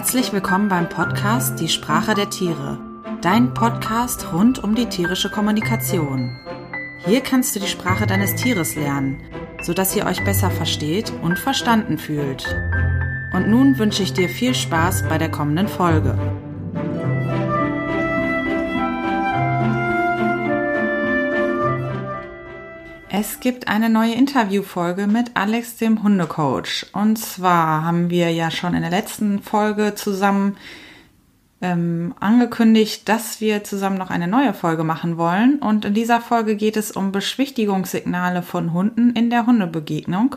[0.00, 2.78] Herzlich willkommen beim Podcast Die Sprache der Tiere,
[3.20, 6.40] dein Podcast rund um die tierische Kommunikation.
[7.04, 9.22] Hier kannst du die Sprache deines Tieres lernen,
[9.60, 12.46] sodass ihr euch besser versteht und verstanden fühlt.
[13.34, 16.16] Und nun wünsche ich dir viel Spaß bei der kommenden Folge.
[23.20, 26.86] Es gibt eine neue Interviewfolge mit Alex, dem Hundecoach.
[26.94, 30.56] Und zwar haben wir ja schon in der letzten Folge zusammen
[31.60, 35.58] ähm, angekündigt, dass wir zusammen noch eine neue Folge machen wollen.
[35.58, 40.36] Und in dieser Folge geht es um Beschwichtigungssignale von Hunden in der Hundebegegnung.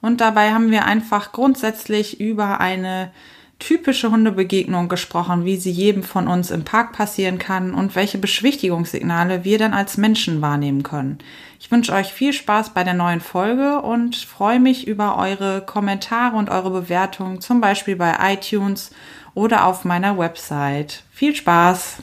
[0.00, 3.10] Und dabei haben wir einfach grundsätzlich über eine
[3.58, 9.44] typische Hundebegegnung gesprochen, wie sie jedem von uns im Park passieren kann und welche Beschwichtigungssignale
[9.44, 11.18] wir dann als Menschen wahrnehmen können.
[11.60, 16.36] Ich wünsche euch viel Spaß bei der neuen Folge und freue mich über eure Kommentare
[16.36, 18.90] und eure Bewertungen, zum Beispiel bei iTunes
[19.34, 21.04] oder auf meiner Website.
[21.10, 22.02] Viel Spaß!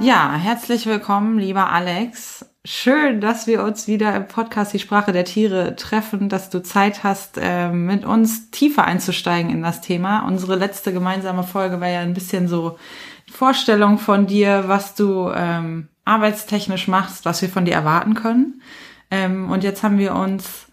[0.00, 2.47] Ja, herzlich willkommen, lieber Alex.
[2.70, 7.02] Schön, dass wir uns wieder im Podcast Die Sprache der Tiere treffen, dass du Zeit
[7.02, 10.26] hast, äh, mit uns tiefer einzusteigen in das Thema.
[10.26, 12.78] Unsere letzte gemeinsame Folge war ja ein bisschen so
[13.32, 18.60] Vorstellung von dir, was du ähm, arbeitstechnisch machst, was wir von dir erwarten können.
[19.10, 20.66] Ähm, und jetzt haben wir uns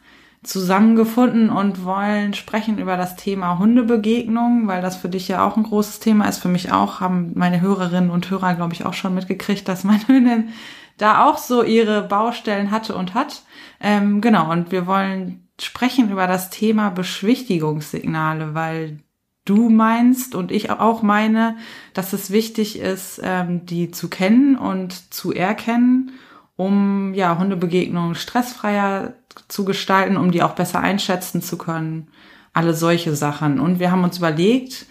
[0.45, 5.63] zusammengefunden und wollen sprechen über das Thema Hundebegegnung, weil das für dich ja auch ein
[5.63, 6.37] großes Thema ist.
[6.37, 10.07] Für mich auch haben meine Hörerinnen und Hörer, glaube ich, auch schon mitgekriegt, dass meine
[10.07, 10.49] Hündin
[10.97, 13.43] da auch so ihre Baustellen hatte und hat.
[13.81, 18.99] Ähm, genau, und wir wollen sprechen über das Thema Beschwichtigungssignale, weil
[19.45, 21.57] du meinst und ich auch meine,
[21.93, 26.11] dass es wichtig ist, ähm, die zu kennen und zu erkennen,
[26.55, 29.13] um ja Hundebegegnungen stressfreier
[29.47, 32.07] zu gestalten, um die auch besser einschätzen zu können.
[32.53, 33.59] Alle solche Sachen.
[33.59, 34.85] Und wir haben uns überlegt,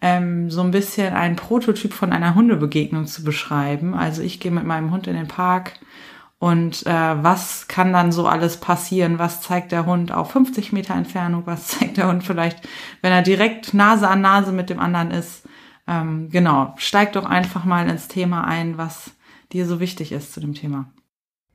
[0.00, 3.94] ähm, so ein bisschen ein Prototyp von einer Hundebegegnung zu beschreiben.
[3.94, 5.72] Also ich gehe mit meinem Hund in den Park
[6.38, 9.18] und äh, was kann dann so alles passieren?
[9.18, 11.42] Was zeigt der Hund auf 50 Meter Entfernung?
[11.46, 12.66] Was zeigt der Hund vielleicht,
[13.02, 15.44] wenn er direkt Nase an Nase mit dem anderen ist?
[15.86, 19.12] Ähm, genau, steig doch einfach mal ins Thema ein, was
[19.52, 20.86] dir so wichtig ist zu dem Thema.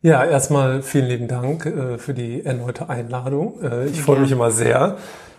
[0.04, 3.62] Ja, erstmal vielen lieben Dank äh, für die erneute Einladung.
[3.62, 4.98] Äh, ich freue mich immer sehr,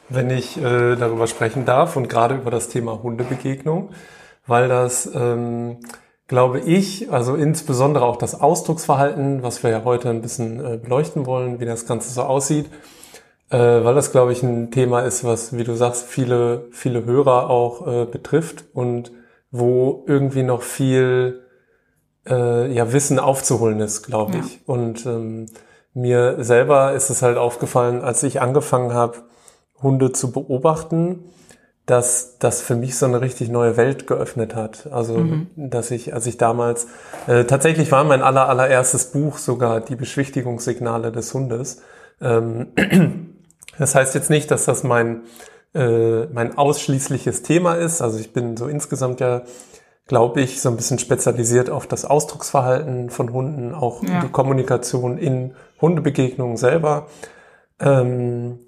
[0.08, 3.90] wenn ich äh, darüber sprechen darf und gerade über das Thema Hundebegegnung,
[4.46, 5.78] weil das, ähm,
[6.28, 11.26] glaube ich, also insbesondere auch das Ausdrucksverhalten, was wir ja heute ein bisschen äh, beleuchten
[11.26, 12.66] wollen, wie das Ganze so aussieht,
[13.50, 17.50] äh, weil das, glaube ich, ein Thema ist, was, wie du sagst, viele, viele Hörer
[17.50, 19.10] auch äh, betrifft und
[19.50, 21.41] wo irgendwie noch viel
[22.28, 24.54] äh, ja, Wissen aufzuholen ist, glaube ich.
[24.54, 24.60] Ja.
[24.66, 25.46] Und ähm,
[25.94, 29.18] mir selber ist es halt aufgefallen, als ich angefangen habe,
[29.82, 31.24] Hunde zu beobachten,
[31.86, 34.88] dass das für mich so eine richtig neue Welt geöffnet hat.
[34.92, 35.48] Also, mhm.
[35.56, 36.86] dass ich, als ich damals,
[37.26, 41.82] äh, tatsächlich war mein aller, allererstes Buch sogar die Beschwichtigungssignale des Hundes.
[42.20, 42.68] Ähm,
[43.78, 45.22] das heißt jetzt nicht, dass das mein,
[45.74, 48.00] äh, mein ausschließliches Thema ist.
[48.00, 49.42] Also ich bin so insgesamt ja,
[50.06, 54.20] glaube ich, so ein bisschen spezialisiert auf das Ausdrucksverhalten von Hunden, auch ja.
[54.20, 57.06] die Kommunikation in Hundebegegnungen selber.
[57.80, 58.58] Ähm,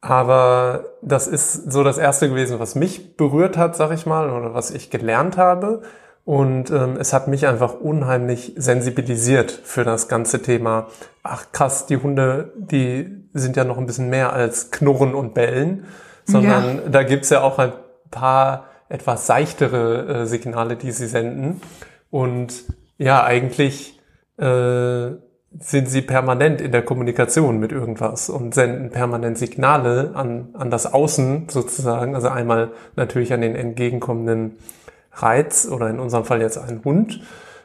[0.00, 4.54] aber das ist so das erste gewesen, was mich berührt hat, sag ich mal, oder
[4.54, 5.82] was ich gelernt habe.
[6.24, 10.86] Und ähm, es hat mich einfach unheimlich sensibilisiert für das ganze Thema.
[11.22, 15.86] Ach krass, die Hunde, die sind ja noch ein bisschen mehr als Knurren und Bellen,
[16.24, 16.88] sondern ja.
[16.88, 17.72] da gibt's ja auch ein
[18.10, 21.62] paar etwas seichtere äh, Signale, die sie senden.
[22.10, 22.64] Und
[22.98, 23.98] ja, eigentlich
[24.36, 25.12] äh,
[25.58, 30.92] sind sie permanent in der Kommunikation mit irgendwas und senden permanent Signale an, an das
[30.92, 32.14] Außen sozusagen.
[32.14, 34.58] Also einmal natürlich an den entgegenkommenden
[35.12, 37.20] Reiz oder in unserem Fall jetzt einen Hund,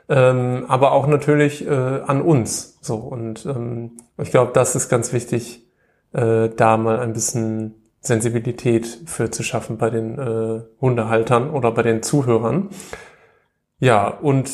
[0.10, 2.80] ähm, aber auch natürlich äh, an uns.
[2.82, 5.68] So und ähm, ich glaube, das ist ganz wichtig,
[6.14, 11.84] äh, da mal ein bisschen Sensibilität für zu schaffen bei den äh, Hundehaltern oder bei
[11.84, 12.70] den Zuhörern.
[13.80, 14.50] Ja, und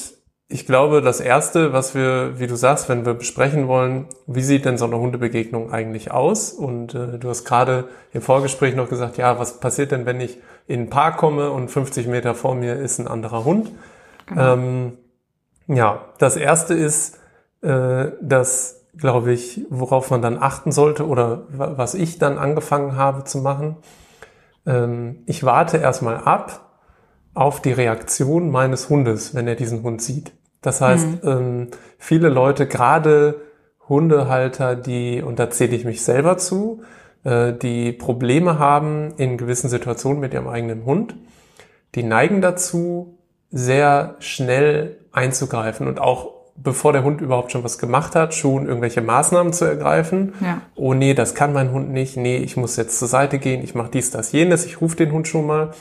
[0.52, 4.66] ich glaube, das Erste, was wir, wie du sagst, wenn wir besprechen wollen, wie sieht
[4.66, 6.52] denn so eine Hundebegegnung eigentlich aus?
[6.52, 10.40] Und äh, du hast gerade im Vorgespräch noch gesagt, ja, was passiert denn, wenn ich
[10.68, 13.72] in ein Park komme und 50 Meter vor mir ist ein anderer Hund?
[14.26, 14.54] Genau.
[14.54, 14.98] Ähm,
[15.68, 17.20] ja, das Erste ist,
[17.62, 23.24] äh, dass, glaube ich, worauf man dann achten sollte oder was ich dann angefangen habe
[23.24, 23.78] zu machen.
[24.66, 26.72] Ähm, ich warte erstmal ab
[27.34, 30.34] auf die Reaktion meines Hundes, wenn er diesen Hund sieht.
[30.62, 31.30] Das heißt, mhm.
[31.30, 31.68] ähm,
[31.98, 33.42] viele Leute, gerade
[33.88, 36.84] Hundehalter, die, und da zähle ich mich selber zu,
[37.24, 41.16] äh, die Probleme haben in gewissen Situationen mit ihrem eigenen Hund,
[41.96, 43.18] die neigen dazu,
[43.50, 49.02] sehr schnell einzugreifen und auch bevor der Hund überhaupt schon was gemacht hat, schon irgendwelche
[49.02, 50.34] Maßnahmen zu ergreifen.
[50.42, 50.62] Ja.
[50.76, 52.18] Oh nee, das kann mein Hund nicht.
[52.18, 53.64] Nee, ich muss jetzt zur Seite gehen.
[53.64, 54.66] Ich mache dies, das, jenes.
[54.66, 55.72] Ich rufe den Hund schon mal.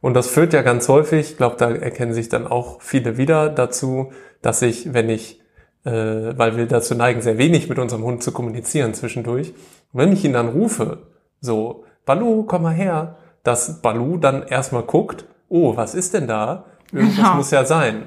[0.00, 3.50] Und das führt ja ganz häufig, ich glaube, da erkennen sich dann auch viele wieder
[3.50, 5.40] dazu, dass ich, wenn ich,
[5.84, 9.52] äh, weil wir dazu neigen, sehr wenig mit unserem Hund zu kommunizieren zwischendurch,
[9.92, 11.06] wenn ich ihn dann rufe,
[11.40, 16.64] so, Balu, komm mal her, dass Balu dann erstmal guckt, oh, was ist denn da?
[16.92, 17.34] Irgendwas genau.
[17.34, 18.04] muss ja sein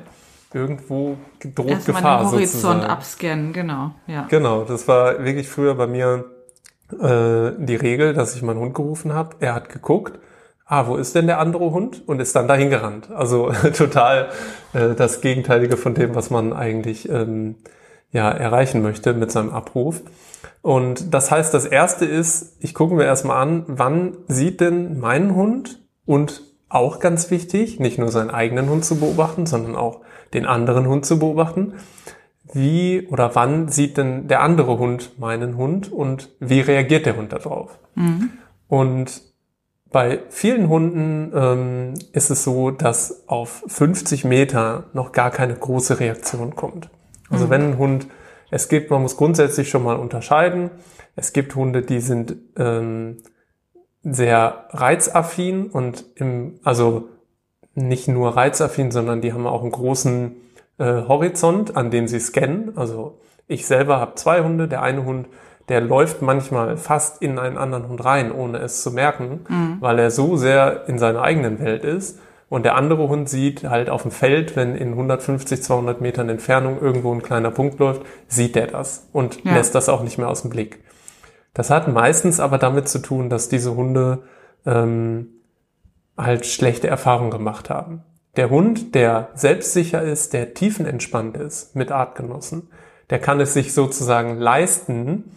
[0.53, 2.83] irgendwo droht Erstmal Gefahr den Horizont sozusagen.
[2.83, 3.91] abscannen, genau.
[4.07, 4.27] Ja.
[4.29, 6.25] Genau, das war wirklich früher bei mir
[6.91, 9.35] äh, die Regel, dass ich meinen Hund gerufen habe.
[9.39, 10.19] Er hat geguckt,
[10.65, 12.01] ah, wo ist denn der andere Hund?
[12.07, 13.09] Und ist dann dahin gerannt.
[13.11, 14.29] Also total
[14.73, 17.55] äh, das Gegenteilige von dem, was man eigentlich ähm,
[18.11, 20.01] ja erreichen möchte mit seinem Abruf.
[20.61, 25.35] Und das heißt, das erste ist, ich gucke mir erstmal an, wann sieht denn mein
[25.35, 30.01] Hund und auch ganz wichtig, nicht nur seinen eigenen Hund zu beobachten, sondern auch
[30.33, 31.73] den anderen Hund zu beobachten.
[32.51, 37.33] Wie oder wann sieht denn der andere Hund meinen Hund und wie reagiert der Hund
[37.33, 37.79] darauf?
[37.95, 38.31] Mhm.
[38.67, 39.21] Und
[39.91, 45.99] bei vielen Hunden ähm, ist es so, dass auf 50 Meter noch gar keine große
[45.99, 46.89] Reaktion kommt.
[47.29, 47.49] Also mhm.
[47.49, 48.07] wenn ein Hund,
[48.49, 50.71] es gibt, man muss grundsätzlich schon mal unterscheiden.
[51.15, 53.17] Es gibt Hunde, die sind ähm,
[54.03, 57.09] sehr reizaffin und im, also
[57.75, 60.35] nicht nur reizaffin, sondern die haben auch einen großen
[60.77, 62.77] äh, Horizont, an dem sie scannen.
[62.77, 64.67] Also ich selber habe zwei Hunde.
[64.67, 65.27] Der eine Hund,
[65.69, 69.77] der läuft manchmal fast in einen anderen Hund rein, ohne es zu merken, mhm.
[69.79, 72.19] weil er so sehr in seiner eigenen Welt ist.
[72.49, 76.79] Und der andere Hund sieht halt auf dem Feld, wenn in 150, 200 Metern Entfernung
[76.79, 79.55] irgendwo ein kleiner Punkt läuft, sieht er das und ja.
[79.55, 80.83] lässt das auch nicht mehr aus dem Blick.
[81.55, 84.19] Das hat meistens aber damit zu tun, dass diese Hunde
[84.67, 85.29] ähm,
[86.17, 88.03] halt schlechte Erfahrungen gemacht haben.
[88.35, 92.69] Der Hund, der selbstsicher ist, der tiefenentspannt ist mit Artgenossen,
[93.09, 95.31] der kann es sich sozusagen leisten,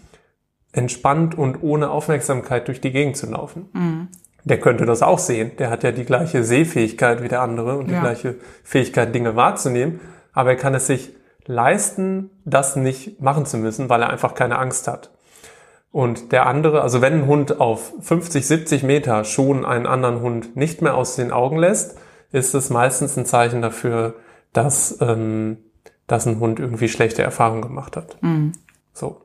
[0.72, 3.68] entspannt und ohne Aufmerksamkeit durch die Gegend zu laufen.
[3.72, 4.08] Mhm.
[4.44, 5.52] Der könnte das auch sehen.
[5.58, 8.00] Der hat ja die gleiche Sehfähigkeit wie der andere und die ja.
[8.00, 10.00] gleiche Fähigkeit, Dinge wahrzunehmen.
[10.32, 11.12] Aber er kann es sich
[11.46, 15.10] leisten, das nicht machen zu müssen, weil er einfach keine Angst hat.
[15.96, 20.54] Und der andere, also wenn ein Hund auf 50, 70 Meter schon einen anderen Hund
[20.54, 21.96] nicht mehr aus den Augen lässt,
[22.32, 24.16] ist es meistens ein Zeichen dafür,
[24.52, 25.56] dass, ähm,
[26.06, 28.18] dass ein Hund irgendwie schlechte Erfahrungen gemacht hat.
[28.20, 28.52] Mhm.
[28.92, 29.22] So.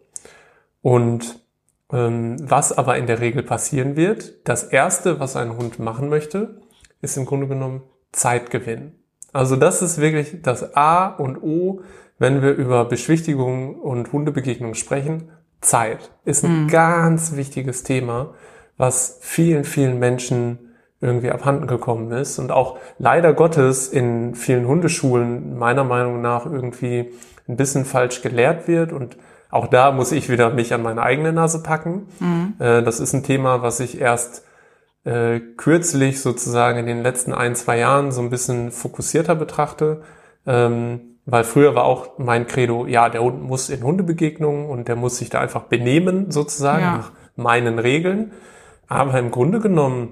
[0.81, 1.43] Und
[1.91, 6.61] ähm, was aber in der Regel passieren wird, das erste, was ein Hund machen möchte,
[7.01, 7.81] ist im Grunde genommen
[8.13, 8.93] Zeitgewinn.
[9.33, 11.81] Also das ist wirklich das A und O,
[12.17, 15.31] wenn wir über Beschwichtigung und Hundebegegnungen sprechen.
[15.61, 16.67] Zeit ist ein mhm.
[16.67, 18.33] ganz wichtiges Thema,
[18.77, 25.57] was vielen, vielen Menschen irgendwie abhanden gekommen ist und auch leider Gottes in vielen Hundeschulen
[25.57, 27.11] meiner Meinung nach irgendwie
[27.47, 29.17] ein bisschen falsch gelehrt wird und
[29.49, 32.07] auch da muss ich wieder mich an meine eigene Nase packen.
[32.19, 32.53] Mhm.
[32.57, 34.45] Das ist ein Thema, was ich erst
[35.03, 40.03] äh, kürzlich sozusagen in den letzten ein, zwei Jahren so ein bisschen fokussierter betrachte.
[40.45, 44.95] Ähm, weil früher war auch mein Credo, ja, der Hund muss in Hundebegegnungen und der
[44.95, 46.97] muss sich da einfach benehmen, sozusagen, ja.
[46.97, 48.31] nach meinen Regeln.
[48.87, 50.09] Aber im Grunde genommen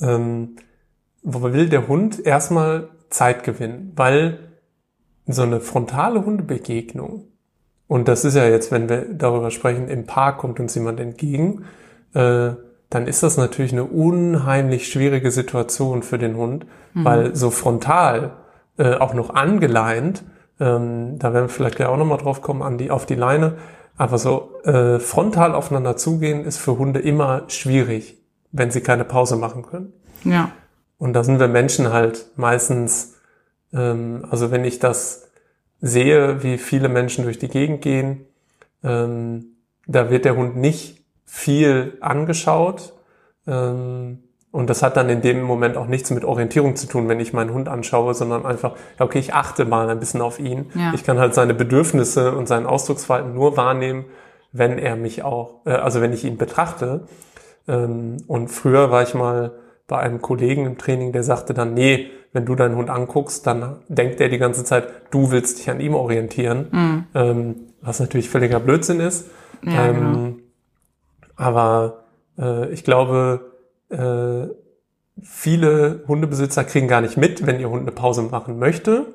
[0.00, 0.56] ähm,
[1.22, 4.38] will der Hund erstmal Zeit gewinnen, weil
[5.26, 7.24] so eine frontale Hundebegegnung,
[7.86, 11.64] und das ist ja jetzt, wenn wir darüber sprechen, im Park kommt uns jemand entgegen,
[12.14, 12.50] äh,
[12.88, 17.04] dann ist das natürlich eine unheimlich schwierige Situation für den Hund, mhm.
[17.04, 18.36] weil so frontal
[18.80, 20.24] äh, auch noch angeleint.
[20.58, 23.58] Ähm, da werden wir vielleicht gleich auch nochmal drauf kommen, an die, auf die Leine.
[23.98, 28.16] Aber so äh, frontal aufeinander zugehen ist für Hunde immer schwierig,
[28.52, 29.92] wenn sie keine Pause machen können.
[30.24, 30.52] Ja.
[30.96, 33.16] Und da sind wir Menschen halt meistens,
[33.74, 35.28] ähm, also wenn ich das
[35.82, 38.24] sehe, wie viele Menschen durch die Gegend gehen,
[38.82, 39.56] ähm,
[39.86, 42.94] da wird der Hund nicht viel angeschaut.
[43.46, 44.22] Ähm,
[44.52, 47.32] und das hat dann in dem Moment auch nichts mit Orientierung zu tun, wenn ich
[47.32, 50.70] meinen Hund anschaue, sondern einfach, ja, okay, ich achte mal ein bisschen auf ihn.
[50.74, 50.92] Ja.
[50.92, 54.06] Ich kann halt seine Bedürfnisse und sein Ausdrucksverhalten nur wahrnehmen,
[54.52, 57.06] wenn er mich auch, äh, also wenn ich ihn betrachte.
[57.68, 59.52] Ähm, und früher war ich mal
[59.86, 63.76] bei einem Kollegen im Training, der sagte dann, nee, wenn du deinen Hund anguckst, dann
[63.88, 67.04] denkt er die ganze Zeit, du willst dich an ihm orientieren, mhm.
[67.14, 69.30] ähm, was natürlich völliger Blödsinn ist.
[69.64, 70.34] Ja, ähm, genau.
[71.36, 72.04] Aber
[72.38, 73.49] äh, ich glaube,
[73.90, 74.48] äh,
[75.22, 79.06] viele Hundebesitzer kriegen gar nicht mit, wenn ihr Hund eine Pause machen möchte.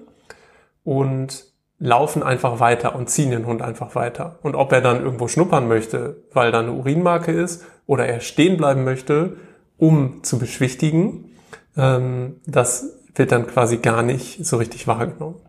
[0.83, 4.39] Und laufen einfach weiter und ziehen den Hund einfach weiter.
[4.41, 8.57] Und ob er dann irgendwo schnuppern möchte, weil da eine Urinmarke ist, oder er stehen
[8.57, 9.37] bleiben möchte,
[9.77, 11.31] um zu beschwichtigen,
[11.75, 15.44] ähm, das wird dann quasi gar nicht so richtig wahrgenommen.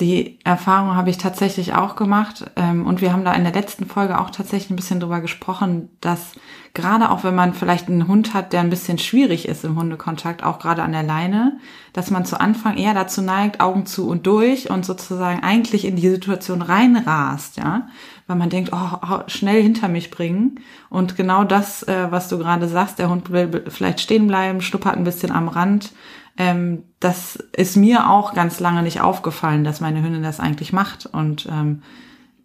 [0.00, 3.86] Die Erfahrung habe ich tatsächlich auch gemacht ähm, und wir haben da in der letzten
[3.86, 6.32] Folge auch tatsächlich ein bisschen drüber gesprochen, dass
[6.72, 10.42] gerade auch wenn man vielleicht einen Hund hat, der ein bisschen schwierig ist im Hundekontakt,
[10.42, 11.60] auch gerade an der Leine,
[11.92, 15.94] dass man zu Anfang eher dazu neigt, Augen zu und durch und sozusagen eigentlich in
[15.94, 17.86] die Situation reinrast, ja,
[18.26, 20.58] weil man denkt, oh, schnell hinter mich bringen.
[20.90, 24.96] Und genau das, äh, was du gerade sagst, der Hund will vielleicht stehen bleiben, schnuppert
[24.96, 25.92] ein bisschen am Rand
[26.36, 31.06] ähm, das ist mir auch ganz lange nicht aufgefallen, dass meine Hündin das eigentlich macht.
[31.06, 31.82] Und ähm,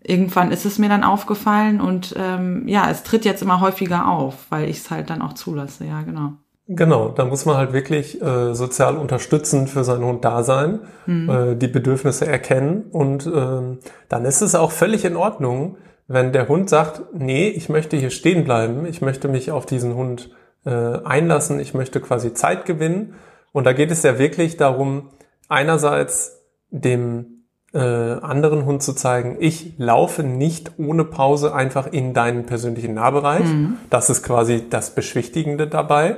[0.03, 4.47] irgendwann ist es mir dann aufgefallen und ähm, ja, es tritt jetzt immer häufiger auf,
[4.49, 6.33] weil ich es halt dann auch zulasse, ja, genau.
[6.71, 11.29] Genau, da muss man halt wirklich äh, sozial unterstützend für seinen Hund da sein, mhm.
[11.29, 13.77] äh, die Bedürfnisse erkennen und äh,
[14.07, 15.77] dann ist es auch völlig in Ordnung,
[16.07, 19.95] wenn der Hund sagt, nee, ich möchte hier stehen bleiben, ich möchte mich auf diesen
[19.95, 20.29] Hund
[20.65, 23.15] äh, einlassen, ich möchte quasi Zeit gewinnen
[23.51, 25.09] und da geht es ja wirklich darum,
[25.47, 26.39] einerseits
[26.69, 27.39] dem
[27.73, 33.45] äh, anderen Hund zu zeigen, ich laufe nicht ohne Pause einfach in deinen persönlichen Nahbereich.
[33.45, 33.77] Mhm.
[33.89, 36.17] Das ist quasi das Beschwichtigende dabei.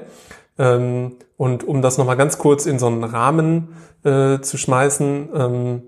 [0.57, 3.69] Ähm, und um das nochmal ganz kurz in so einen Rahmen
[4.03, 5.83] äh, zu schmeißen, ähm,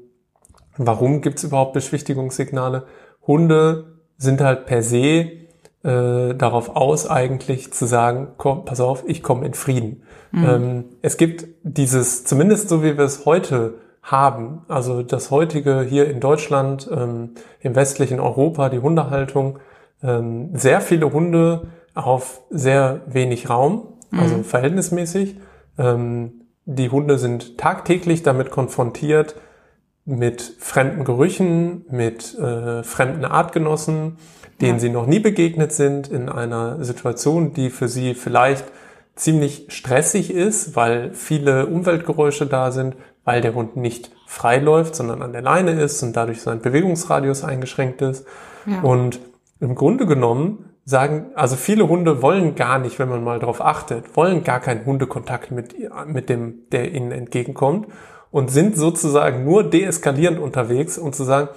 [0.77, 2.85] warum gibt's überhaupt Beschwichtigungssignale?
[3.25, 5.42] Hunde sind halt per se
[5.83, 10.03] äh, darauf aus, eigentlich zu sagen, komm, pass auf, ich komme in Frieden.
[10.31, 10.45] Mhm.
[10.45, 16.09] Ähm, es gibt dieses, zumindest so wie wir es heute haben, also das heutige hier
[16.09, 19.59] in Deutschland, ähm, im westlichen Europa, die Hundehaltung,
[20.01, 24.43] ähm, sehr viele Hunde auf sehr wenig Raum, also mhm.
[24.43, 25.37] verhältnismäßig.
[25.77, 29.35] Ähm, die Hunde sind tagtäglich damit konfrontiert,
[30.05, 34.17] mit fremden Gerüchen, mit äh, fremden Artgenossen,
[34.63, 34.79] denen ja.
[34.79, 38.65] sie noch nie begegnet sind, in einer Situation, die für sie vielleicht
[39.15, 45.21] ziemlich stressig ist, weil viele Umweltgeräusche da sind, weil der Hund nicht frei läuft, sondern
[45.21, 48.25] an der Leine ist und dadurch sein Bewegungsradius eingeschränkt ist.
[48.65, 48.81] Ja.
[48.81, 49.19] Und
[49.59, 54.17] im Grunde genommen sagen, also viele Hunde wollen gar nicht, wenn man mal darauf achtet,
[54.17, 55.75] wollen gar keinen Hundekontakt mit,
[56.07, 57.87] mit dem, der ihnen entgegenkommt
[58.31, 61.49] und sind sozusagen nur deeskalierend unterwegs und zu sagen,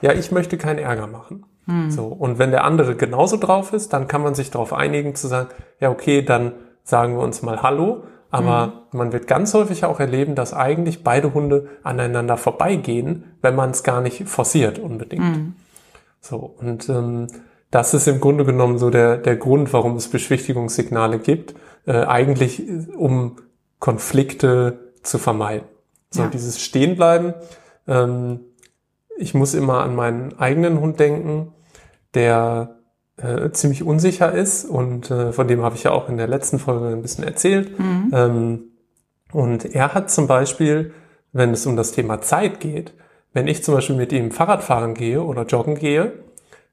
[0.00, 1.44] ja, ich möchte keinen Ärger machen.
[1.66, 1.90] Hm.
[1.90, 2.06] So.
[2.06, 5.48] Und wenn der andere genauso drauf ist, dann kann man sich darauf einigen zu sagen,
[5.80, 6.52] ja, okay, dann
[6.84, 8.04] sagen wir uns mal Hallo.
[8.30, 8.98] Aber mhm.
[8.98, 13.82] man wird ganz häufig auch erleben, dass eigentlich beide Hunde aneinander vorbeigehen, wenn man es
[13.82, 15.36] gar nicht forciert unbedingt.
[15.36, 15.54] Mhm.
[16.18, 17.26] So, und ähm,
[17.70, 21.54] das ist im Grunde genommen so der, der Grund, warum es Beschwichtigungssignale gibt,
[21.86, 22.62] äh, eigentlich
[22.96, 23.36] um
[23.80, 25.66] Konflikte zu vermeiden.
[26.10, 26.28] So, ja.
[26.28, 27.34] dieses Stehenbleiben.
[27.86, 28.40] Ähm,
[29.22, 31.52] ich muss immer an meinen eigenen Hund denken,
[32.14, 32.80] der
[33.16, 36.58] äh, ziemlich unsicher ist und äh, von dem habe ich ja auch in der letzten
[36.58, 37.78] Folge ein bisschen erzählt.
[37.78, 38.10] Mhm.
[38.12, 38.62] Ähm,
[39.32, 40.92] und er hat zum Beispiel,
[41.32, 42.94] wenn es um das Thema Zeit geht,
[43.32, 46.12] wenn ich zum Beispiel mit ihm Fahrrad fahren gehe oder joggen gehe,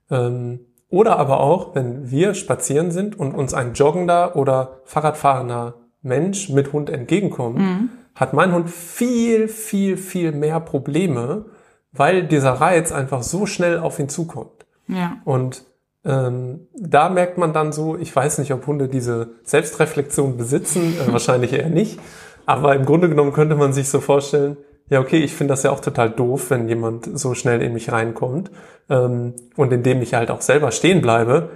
[0.09, 6.49] ähm, oder aber auch, wenn wir spazieren sind und uns ein joggender oder Fahrradfahrender Mensch
[6.49, 7.89] mit Hund entgegenkommt, mhm.
[8.15, 11.45] hat mein Hund viel, viel, viel mehr Probleme,
[11.91, 14.65] weil dieser Reiz einfach so schnell auf ihn zukommt.
[14.87, 15.17] Ja.
[15.25, 15.63] Und
[16.05, 21.11] ähm, da merkt man dann so, ich weiß nicht, ob Hunde diese Selbstreflexion besitzen, äh,
[21.11, 21.99] wahrscheinlich eher nicht.
[22.45, 24.57] Aber im Grunde genommen könnte man sich so vorstellen,
[24.89, 27.91] ja, okay, ich finde das ja auch total doof, wenn jemand so schnell in mich
[27.91, 28.49] reinkommt.
[28.89, 31.49] Ähm, und indem ich halt auch selber stehen bleibe,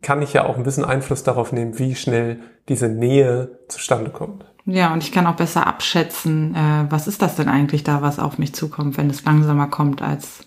[0.00, 4.46] kann ich ja auch ein bisschen Einfluss darauf nehmen, wie schnell diese Nähe zustande kommt.
[4.70, 8.18] Ja, und ich kann auch besser abschätzen, äh, was ist das denn eigentlich da, was
[8.18, 10.40] auf mich zukommt, wenn es langsamer kommt, als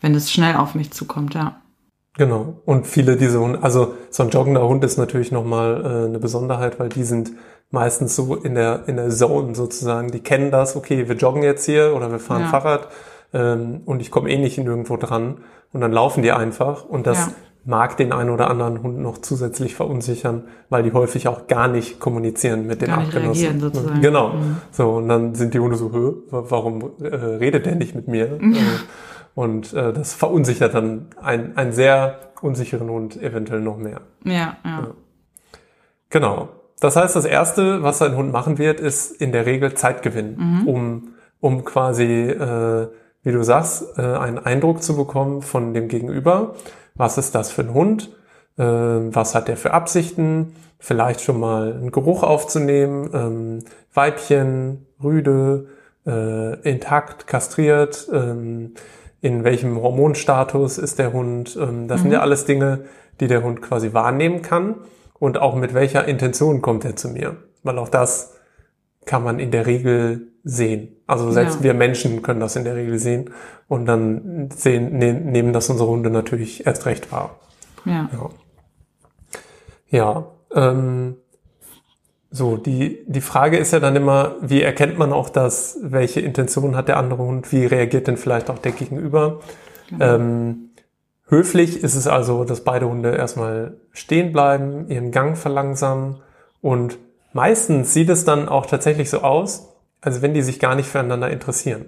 [0.00, 1.60] wenn es schnell auf mich zukommt, ja.
[2.16, 2.62] Genau.
[2.64, 6.80] Und viele diese Hunde, also so ein joggender Hund ist natürlich nochmal äh, eine Besonderheit,
[6.80, 7.32] weil die sind
[7.70, 10.10] meistens so in der, in der Zone sozusagen.
[10.10, 12.48] Die kennen das, okay, wir joggen jetzt hier oder wir fahren ja.
[12.48, 12.88] Fahrrad
[13.34, 15.42] ähm, und ich komme eh nicht nirgendwo dran.
[15.74, 17.32] Und dann laufen die einfach und das ja.
[17.68, 22.00] Mag den einen oder anderen Hund noch zusätzlich verunsichern, weil die häufig auch gar nicht
[22.00, 23.60] kommunizieren mit den Artgenossen.
[23.60, 24.00] sozusagen.
[24.00, 24.30] Genau.
[24.30, 24.56] Mhm.
[24.70, 28.38] So, und dann sind die Hunde so, Hö, warum äh, redet der nicht mit mir?
[28.40, 28.56] Mhm.
[29.34, 34.00] Und äh, das verunsichert dann einen, einen sehr unsicheren Hund eventuell noch mehr.
[34.24, 34.88] Ja, ja, ja.
[36.10, 36.48] Genau.
[36.80, 40.62] Das heißt, das Erste, was ein Hund machen wird, ist in der Regel Zeit gewinnen,
[40.62, 40.66] mhm.
[40.66, 41.08] um,
[41.38, 42.88] um quasi, äh,
[43.22, 46.54] wie du sagst, äh, einen Eindruck zu bekommen von dem Gegenüber.
[46.98, 48.10] Was ist das für ein Hund?
[48.58, 50.54] Äh, was hat der für Absichten?
[50.78, 53.64] Vielleicht schon mal einen Geruch aufzunehmen, ähm,
[53.94, 55.68] Weibchen, Rüde,
[56.06, 58.74] äh, intakt, kastriert, ähm,
[59.20, 61.58] in welchem Hormonstatus ist der Hund.
[61.60, 62.02] Ähm, das mhm.
[62.02, 62.84] sind ja alles Dinge,
[63.20, 64.76] die der Hund quasi wahrnehmen kann
[65.18, 67.36] und auch mit welcher Intention kommt er zu mir.
[67.62, 68.37] Weil auch das
[69.08, 70.96] kann man in der Regel sehen.
[71.06, 71.62] Also selbst ja.
[71.64, 73.30] wir Menschen können das in der Regel sehen
[73.66, 77.36] und dann sehen, ne, nehmen das unsere Hunde natürlich erst recht wahr.
[77.86, 78.10] Ja.
[78.12, 78.30] Ja,
[79.88, 81.16] ja ähm,
[82.30, 86.76] so, die, die Frage ist ja dann immer, wie erkennt man auch das, welche Intention
[86.76, 89.40] hat der andere Hund, wie reagiert denn vielleicht auch der Gegenüber?
[89.88, 90.04] Genau.
[90.04, 90.70] Ähm,
[91.28, 96.16] höflich ist es also, dass beide Hunde erstmal stehen bleiben, ihren Gang verlangsamen
[96.60, 96.98] und
[97.32, 99.68] meistens sieht es dann auch tatsächlich so aus,
[100.00, 101.86] als wenn die sich gar nicht füreinander interessieren.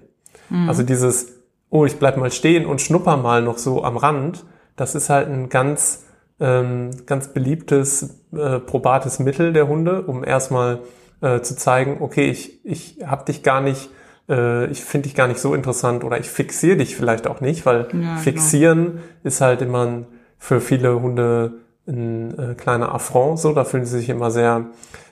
[0.49, 0.69] Mhm.
[0.69, 1.35] Also dieses,
[1.71, 4.45] oh, ich bleib mal stehen und schnupper mal noch so am Rand,
[4.77, 6.05] das ist halt ein ganz,
[6.41, 10.81] ähm, ganz beliebtes, äh, probates Mittel der Hunde, um erstmal
[11.21, 13.91] äh, zu zeigen, okay, ich, ich hab dich gar nicht,
[14.29, 17.67] äh, ich finde dich gar nicht so interessant oder ich fixiere dich vielleicht auch nicht,
[17.67, 18.17] weil ja, genau.
[18.17, 19.03] fixieren genau.
[19.25, 20.07] ist halt immer ein,
[20.39, 21.53] für viele Hunde
[21.87, 24.67] ein äh, kleiner Affront, so, da fühlen sie sich immer sehr,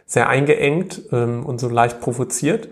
[0.09, 2.69] sehr eingeengt ähm, und so leicht provoziert.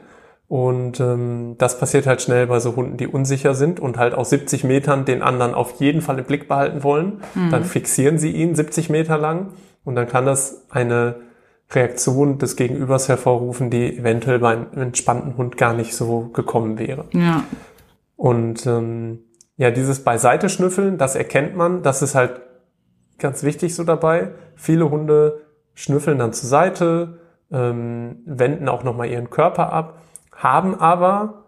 [0.49, 4.31] Und ähm, das passiert halt schnell bei so Hunden, die unsicher sind und halt aus
[4.31, 7.21] 70 Metern den anderen auf jeden Fall im Blick behalten wollen.
[7.35, 7.51] Mhm.
[7.51, 9.49] Dann fixieren sie ihn 70 Meter lang
[9.85, 11.17] und dann kann das eine
[11.73, 17.07] Reaktion des Gegenübers hervorrufen, die eventuell beim entspannten Hund gar nicht so gekommen wäre.
[17.13, 17.43] Ja.
[18.15, 19.25] Und ähm,
[19.57, 22.41] ja, dieses Beiseite schnüffeln, das erkennt man, das ist halt
[23.19, 24.31] ganz wichtig so dabei.
[24.55, 25.41] Viele Hunde
[25.75, 27.19] schnüffeln dann zur Seite,
[27.51, 30.03] ähm, wenden auch nochmal ihren Körper ab
[30.37, 31.45] haben aber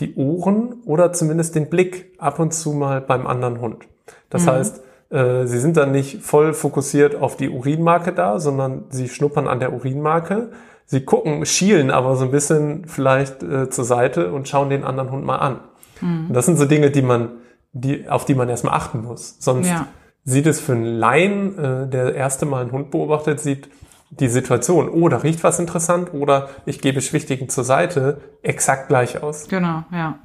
[0.00, 3.84] die Ohren oder zumindest den Blick ab und zu mal beim anderen Hund.
[4.30, 4.50] Das mhm.
[4.50, 9.46] heißt, äh, sie sind dann nicht voll fokussiert auf die Urinmarke da, sondern sie schnuppern
[9.46, 10.50] an der Urinmarke.
[10.86, 15.10] Sie gucken, schielen aber so ein bisschen vielleicht äh, zur Seite und schauen den anderen
[15.10, 15.60] Hund mal an.
[16.00, 16.32] Mhm.
[16.32, 17.30] das sind so Dinge, die man,
[17.72, 19.36] die, auf die man erstmal achten muss.
[19.38, 19.86] Sonst ja.
[20.24, 23.70] sieht es für einen Laien, äh, der erste Mal einen Hund beobachtet, sieht
[24.10, 29.22] die Situation, oh, da riecht was interessant oder ich gebe Schwichtigen zur Seite, exakt gleich
[29.22, 29.48] aus.
[29.48, 30.18] Genau, ja.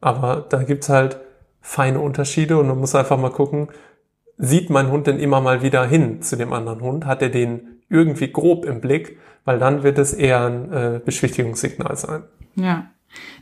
[0.00, 1.18] Aber da gibt's halt
[1.60, 3.68] feine Unterschiede und man muss einfach mal gucken,
[4.38, 7.04] sieht mein Hund denn immer mal wieder hin zu dem anderen Hund?
[7.04, 9.18] Hat er den irgendwie grob im Blick?
[9.44, 12.22] Weil dann wird es eher ein äh, Beschwichtigungssignal sein.
[12.54, 12.86] Ja.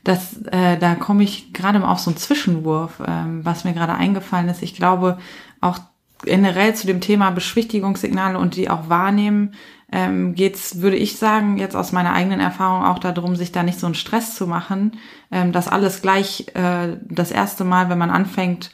[0.02, 3.94] Das, äh, da komme ich gerade mal auf so einen Zwischenwurf, ähm, was mir gerade
[3.94, 4.62] eingefallen ist.
[4.62, 5.18] Ich glaube,
[5.61, 5.78] auch
[6.24, 9.54] generell zu dem Thema Beschwichtigungssignale und die auch wahrnehmen,
[9.90, 13.81] ähm, geht's, würde ich sagen, jetzt aus meiner eigenen Erfahrung auch darum, sich da nicht
[13.81, 14.98] so einen Stress zu machen,
[15.31, 18.70] ähm, dass alles gleich äh, das erste Mal, wenn man anfängt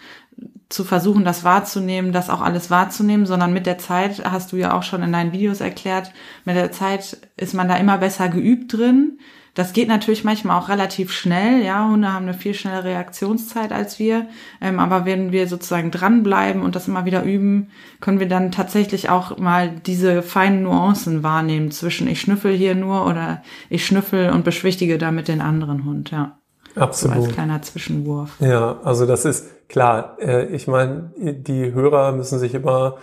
[0.69, 4.77] zu versuchen, das wahrzunehmen, das auch alles wahrzunehmen, sondern mit der Zeit, hast du ja
[4.77, 6.11] auch schon in deinen Videos erklärt,
[6.45, 9.19] mit der Zeit ist man da immer besser geübt drin,
[9.55, 11.63] das geht natürlich manchmal auch relativ schnell.
[11.65, 14.27] Ja, Hunde haben eine viel schnellere Reaktionszeit als wir.
[14.61, 19.11] Ähm, aber wenn wir sozusagen dranbleiben und das immer wieder üben, können wir dann tatsächlich
[19.11, 24.45] auch mal diese feinen Nuancen wahrnehmen zwischen ich schnüffel hier nur oder ich schnüffel und
[24.45, 26.11] beschwichtige damit den anderen Hund.
[26.11, 26.39] Ja.
[26.75, 27.17] Absolut.
[27.17, 28.35] So als kleiner Zwischenwurf.
[28.41, 30.17] Ja, also das ist klar.
[30.21, 32.97] Äh, ich meine, die Hörer müssen sich immer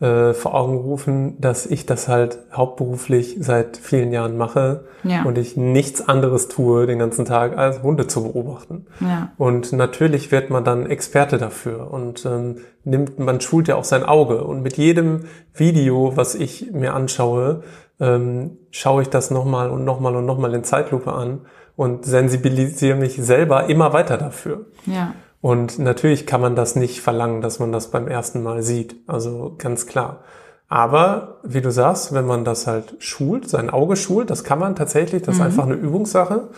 [0.00, 5.24] äh, vor Augen rufen, dass ich das halt hauptberuflich seit vielen Jahren mache ja.
[5.24, 8.86] und ich nichts anderes tue den ganzen Tag, als Hunde zu beobachten.
[9.00, 9.32] Ja.
[9.38, 14.04] Und natürlich wird man dann Experte dafür und ähm, nimmt, man schult ja auch sein
[14.04, 14.44] Auge.
[14.44, 17.64] Und mit jedem Video, was ich mir anschaue,
[17.98, 21.40] ähm, schaue ich das nochmal und nochmal und nochmal in Zeitlupe an
[21.74, 24.66] und sensibilisiere mich selber immer weiter dafür.
[24.86, 25.14] Ja.
[25.40, 28.96] Und natürlich kann man das nicht verlangen, dass man das beim ersten Mal sieht.
[29.06, 30.20] Also ganz klar.
[30.68, 34.76] Aber wie du sagst, wenn man das halt schult, sein Auge schult, das kann man
[34.76, 35.46] tatsächlich, das ist mhm.
[35.46, 36.48] einfach eine Übungssache,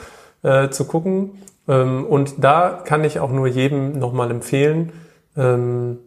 [0.42, 1.42] äh, zu gucken.
[1.68, 4.92] Ähm, und da kann ich auch nur jedem nochmal empfehlen,
[5.36, 5.98] ähm,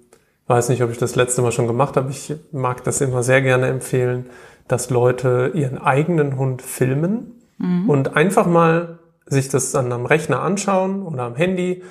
[0.48, 3.42] weiß nicht, ob ich das letzte Mal schon gemacht habe, ich mag das immer sehr
[3.42, 4.26] gerne empfehlen,
[4.68, 7.90] dass Leute ihren eigenen Hund filmen mhm.
[7.90, 11.82] und einfach mal sich das dann am Rechner anschauen oder am Handy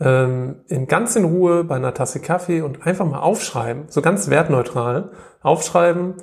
[0.00, 4.30] ähm, in ganz in Ruhe bei einer Tasse Kaffee und einfach mal aufschreiben, so ganz
[4.30, 5.10] wertneutral
[5.42, 6.14] aufschreiben,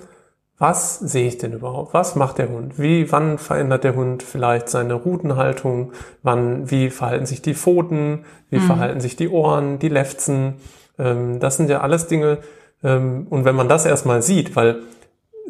[0.60, 1.94] was sehe ich denn überhaupt?
[1.94, 2.80] Was macht der Hund?
[2.80, 5.94] Wie, wann verändert der Hund vielleicht seine Rutenhaltung?
[6.24, 8.26] Wann, wie verhalten sich die Pfoten?
[8.50, 8.63] Wie mhm.
[8.63, 10.56] verhalten sich die Ohren, die Lefzen?
[10.98, 12.40] Ähm, das sind ja alles Dinge.
[12.84, 14.80] Ähm, und wenn man das erstmal sieht, weil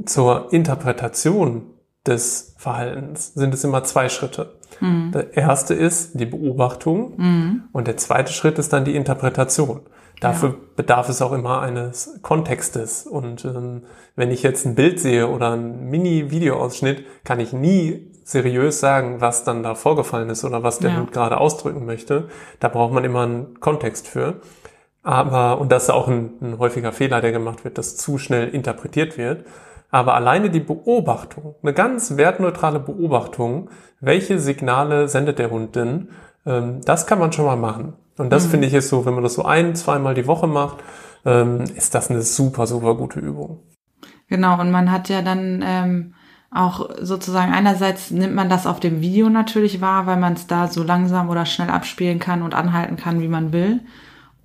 [0.05, 1.63] zur Interpretation
[2.05, 4.56] des Verhaltens sind es immer zwei Schritte.
[4.79, 5.11] Mhm.
[5.11, 7.63] Der erste ist die Beobachtung mhm.
[7.71, 9.81] und der zweite Schritt ist dann die Interpretation.
[10.19, 10.55] Dafür ja.
[10.75, 13.05] bedarf es auch immer eines Kontextes.
[13.05, 13.83] Und ähm,
[14.15, 19.43] wenn ich jetzt ein Bild sehe oder ein Mini-Videoausschnitt, kann ich nie seriös sagen, was
[19.43, 20.97] dann da vorgefallen ist oder was der ja.
[20.97, 22.29] Hund gerade ausdrücken möchte.
[22.59, 24.41] Da braucht man immer einen Kontext für.
[25.03, 28.49] Aber, und das ist auch ein, ein häufiger Fehler, der gemacht wird, dass zu schnell
[28.49, 29.45] interpretiert wird.
[29.89, 33.69] Aber alleine die Beobachtung, eine ganz wertneutrale Beobachtung,
[34.01, 36.09] welche Signale sendet der Hund denn,
[36.45, 37.93] ähm, das kann man schon mal machen.
[38.17, 38.51] Und das mhm.
[38.51, 40.77] finde ich ist so, wenn man das so ein, zweimal die Woche macht,
[41.25, 43.59] ähm, ist das eine super, super gute Übung.
[44.27, 46.13] Genau, und man hat ja dann ähm,
[46.51, 50.67] auch sozusagen einerseits nimmt man das auf dem Video natürlich wahr, weil man es da
[50.67, 53.81] so langsam oder schnell abspielen kann und anhalten kann, wie man will.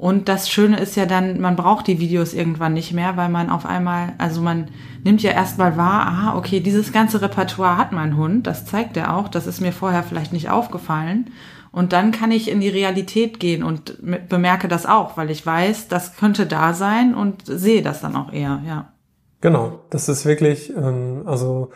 [0.03, 3.51] Und das Schöne ist ja dann, man braucht die Videos irgendwann nicht mehr, weil man
[3.51, 4.67] auf einmal, also man
[5.05, 9.17] nimmt ja erstmal wahr, aha, okay, dieses ganze Repertoire hat mein Hund, das zeigt er
[9.17, 11.31] auch, das ist mir vorher vielleicht nicht aufgefallen.
[11.71, 13.97] Und dann kann ich in die Realität gehen und
[14.29, 18.33] bemerke das auch, weil ich weiß, das könnte da sein und sehe das dann auch
[18.33, 18.93] eher, ja.
[19.41, 21.71] Genau, das ist wirklich, ähm, also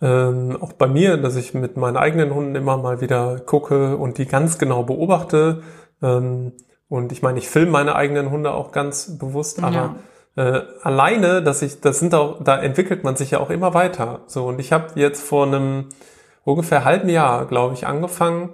[0.00, 4.18] ähm, auch bei mir, dass ich mit meinen eigenen Hunden immer mal wieder gucke und
[4.18, 5.62] die ganz genau beobachte.
[6.00, 6.52] Ähm,
[6.92, 9.96] und ich meine, ich filme meine eigenen Hunde auch ganz bewusst, aber
[10.36, 10.58] ja.
[10.58, 14.20] äh, alleine, dass ich, das sind auch, da entwickelt man sich ja auch immer weiter.
[14.26, 15.86] So, und ich habe jetzt vor einem
[16.44, 18.50] ungefähr halben Jahr, glaube ich, angefangen,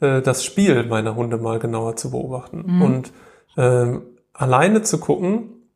[0.00, 2.62] äh, das Spiel meiner Hunde mal genauer zu beobachten.
[2.66, 2.82] Mhm.
[2.82, 3.12] Und
[3.56, 3.98] äh,
[4.34, 5.70] alleine zu gucken,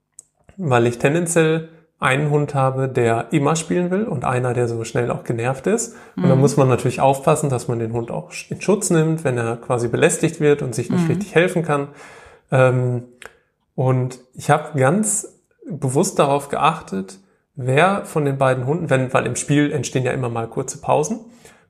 [0.59, 1.71] weil ich tendenziell
[2.03, 5.95] einen Hund habe, der immer spielen will und einer, der so schnell auch genervt ist.
[6.17, 6.29] Und mhm.
[6.29, 9.57] da muss man natürlich aufpassen, dass man den Hund auch in Schutz nimmt, wenn er
[9.57, 11.09] quasi belästigt wird und sich nicht mhm.
[11.09, 11.89] richtig helfen kann.
[12.51, 13.05] Ähm,
[13.75, 17.21] und ich habe ganz bewusst darauf geachtet,
[17.55, 21.21] wer von den beiden Hunden, wenn, weil im Spiel entstehen ja immer mal kurze Pausen.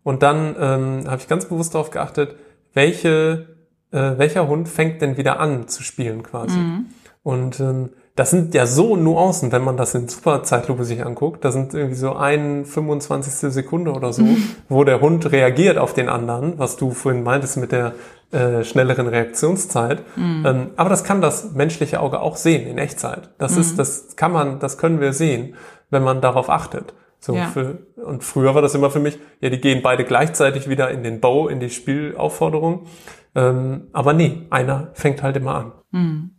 [0.03, 2.37] Und dann ähm, habe ich ganz bewusst darauf geachtet,
[2.75, 3.57] welche,
[3.93, 6.59] äh, welcher Hund fängt denn wieder an zu spielen quasi.
[6.59, 6.87] Mhm.
[7.23, 11.45] Und ähm, das sind ja so Nuancen, wenn man das in super Zeitlupe sich anguckt.
[11.45, 13.51] Da sind irgendwie so ein 25.
[13.53, 14.23] Sekunde oder so,
[14.69, 17.95] wo der Hund reagiert auf den anderen, was du vorhin meintest mit der
[18.31, 20.03] äh, schnelleren Reaktionszeit.
[20.17, 20.45] Mhm.
[20.47, 23.31] Ähm, aber das kann das menschliche Auge auch sehen in Echtzeit.
[23.39, 23.61] Das mhm.
[23.61, 25.55] ist, das kann man, das können wir sehen,
[25.89, 26.93] wenn man darauf achtet.
[27.19, 27.47] So ja.
[27.47, 31.03] für, und früher war das immer für mich, ja, die gehen beide gleichzeitig wieder in
[31.03, 32.87] den Bau, in die Spielaufforderung.
[33.35, 35.73] Ähm, aber nee, einer fängt halt immer an.
[35.93, 36.31] Mhm.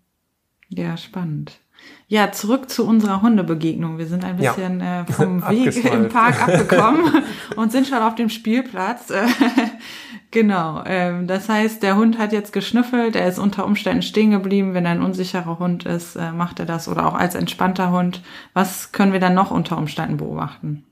[0.69, 1.62] Ja, spannend.
[2.13, 3.97] Ja, zurück zu unserer Hundebegegnung.
[3.97, 5.01] Wir sind ein bisschen ja.
[5.01, 7.23] äh, vom Weg im Park abgekommen
[7.55, 9.11] und sind schon auf dem Spielplatz.
[10.29, 10.83] genau.
[10.85, 14.75] Ähm, das heißt, der Hund hat jetzt geschnüffelt, er ist unter Umständen stehen geblieben.
[14.75, 18.21] Wenn er ein unsicherer Hund ist, äh, macht er das oder auch als entspannter Hund.
[18.53, 20.85] Was können wir dann noch unter Umständen beobachten?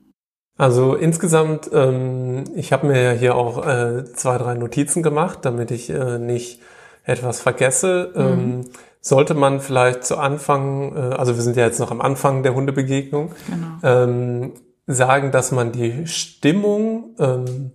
[0.58, 5.70] Also insgesamt, ähm, ich habe mir ja hier auch äh, zwei, drei Notizen gemacht, damit
[5.70, 6.60] ich äh, nicht
[7.04, 8.10] etwas vergesse.
[8.16, 8.20] Mhm.
[8.20, 8.64] Ähm,
[9.02, 12.54] sollte man vielleicht zu Anfang, äh, also wir sind ja jetzt noch am Anfang der
[12.54, 13.66] Hundebegegnung, genau.
[13.82, 14.52] ähm,
[14.86, 17.72] sagen, dass man die Stimmung ähm,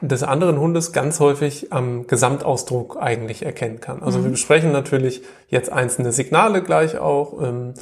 [0.00, 4.02] des anderen Hundes ganz häufig am Gesamtausdruck eigentlich erkennen kann.
[4.02, 4.24] Also mhm.
[4.24, 7.74] wir besprechen natürlich jetzt einzelne Signale gleich auch ähm,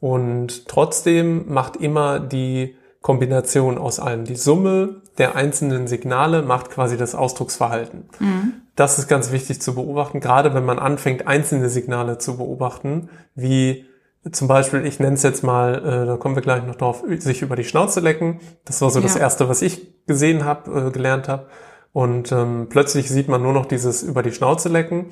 [0.00, 4.24] und trotzdem macht immer die Kombination aus allem.
[4.24, 8.08] Die Summe der einzelnen Signale macht quasi das Ausdrucksverhalten.
[8.18, 8.52] Mhm.
[8.76, 13.86] Das ist ganz wichtig zu beobachten, gerade wenn man anfängt, einzelne Signale zu beobachten, wie
[14.32, 17.40] zum Beispiel, ich nenne es jetzt mal, äh, da kommen wir gleich noch drauf, sich
[17.40, 18.40] über die Schnauze lecken.
[18.66, 19.02] Das war so ja.
[19.02, 21.46] das Erste, was ich gesehen habe, äh, gelernt habe.
[21.92, 25.06] Und ähm, plötzlich sieht man nur noch dieses über die Schnauze lecken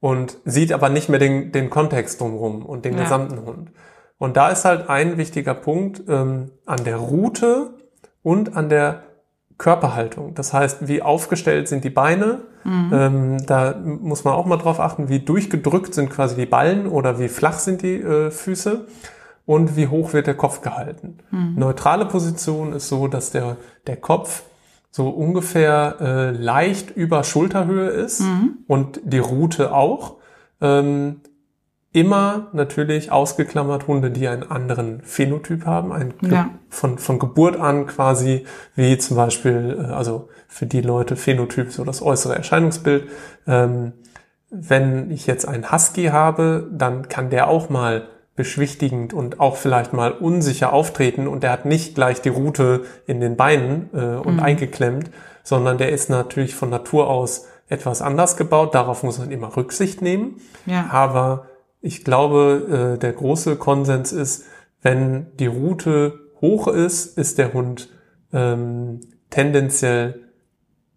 [0.00, 3.04] und sieht aber nicht mehr den, den Kontext drumherum und den ja.
[3.04, 3.70] gesamten Hund.
[4.18, 7.70] Und da ist halt ein wichtiger Punkt ähm, an der Route
[8.22, 9.02] und an der
[9.58, 10.34] Körperhaltung.
[10.34, 12.42] Das heißt, wie aufgestellt sind die Beine?
[12.64, 12.90] Mhm.
[12.92, 17.18] Ähm, da muss man auch mal drauf achten, wie durchgedrückt sind quasi die Ballen oder
[17.18, 18.86] wie flach sind die äh, Füße
[19.46, 21.18] und wie hoch wird der Kopf gehalten.
[21.30, 21.54] Mhm.
[21.56, 24.42] Neutrale Position ist so, dass der, der Kopf
[24.90, 28.58] so ungefähr äh, leicht über Schulterhöhe ist mhm.
[28.66, 30.16] und die Rute auch.
[30.60, 31.20] Ähm,
[31.92, 36.50] immer natürlich ausgeklammert Hunde, die einen anderen Phänotyp haben, ein ja.
[36.68, 41.84] von, von Geburt an quasi, wie zum Beispiel, äh, also für die Leute Phänotyp, so
[41.84, 43.08] das äußere Erscheinungsbild.
[43.46, 43.92] Ähm,
[44.50, 49.92] wenn ich jetzt einen Husky habe, dann kann der auch mal beschwichtigend und auch vielleicht
[49.92, 54.34] mal unsicher auftreten und der hat nicht gleich die Rute in den Beinen äh, und
[54.34, 54.42] mhm.
[54.42, 55.10] eingeklemmt,
[55.42, 58.74] sondern der ist natürlich von Natur aus etwas anders gebaut.
[58.74, 60.40] Darauf muss man immer Rücksicht nehmen.
[60.66, 60.88] Ja.
[60.90, 61.47] Aber
[61.80, 64.44] ich glaube, äh, der große Konsens ist,
[64.82, 67.88] wenn die Route hoch ist, ist der Hund
[68.32, 70.24] ähm, tendenziell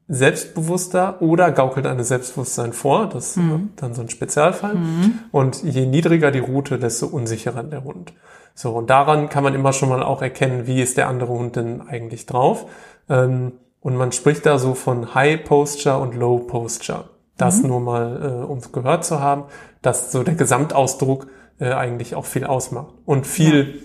[0.08, 3.08] selbstbewusster oder gaukelt eine Selbstbewusstsein vor.
[3.08, 3.70] Das ist mhm.
[3.78, 4.76] dann so ein Spezialfall.
[4.76, 5.20] Mhm.
[5.32, 8.14] Und je niedriger die Route, desto unsicherer der Hund.
[8.54, 11.56] So, und daran kann man immer schon mal auch erkennen, wie ist der andere Hund
[11.56, 12.66] denn eigentlich drauf.
[13.10, 17.06] Ähm, Und man spricht da so von High Posture und Low Posture.
[17.42, 17.70] Das mhm.
[17.70, 19.46] nur mal, äh, um es gehört zu haben,
[19.82, 21.28] dass so der Gesamtausdruck
[21.60, 22.94] äh, eigentlich auch viel ausmacht.
[23.06, 23.82] Und viel ja.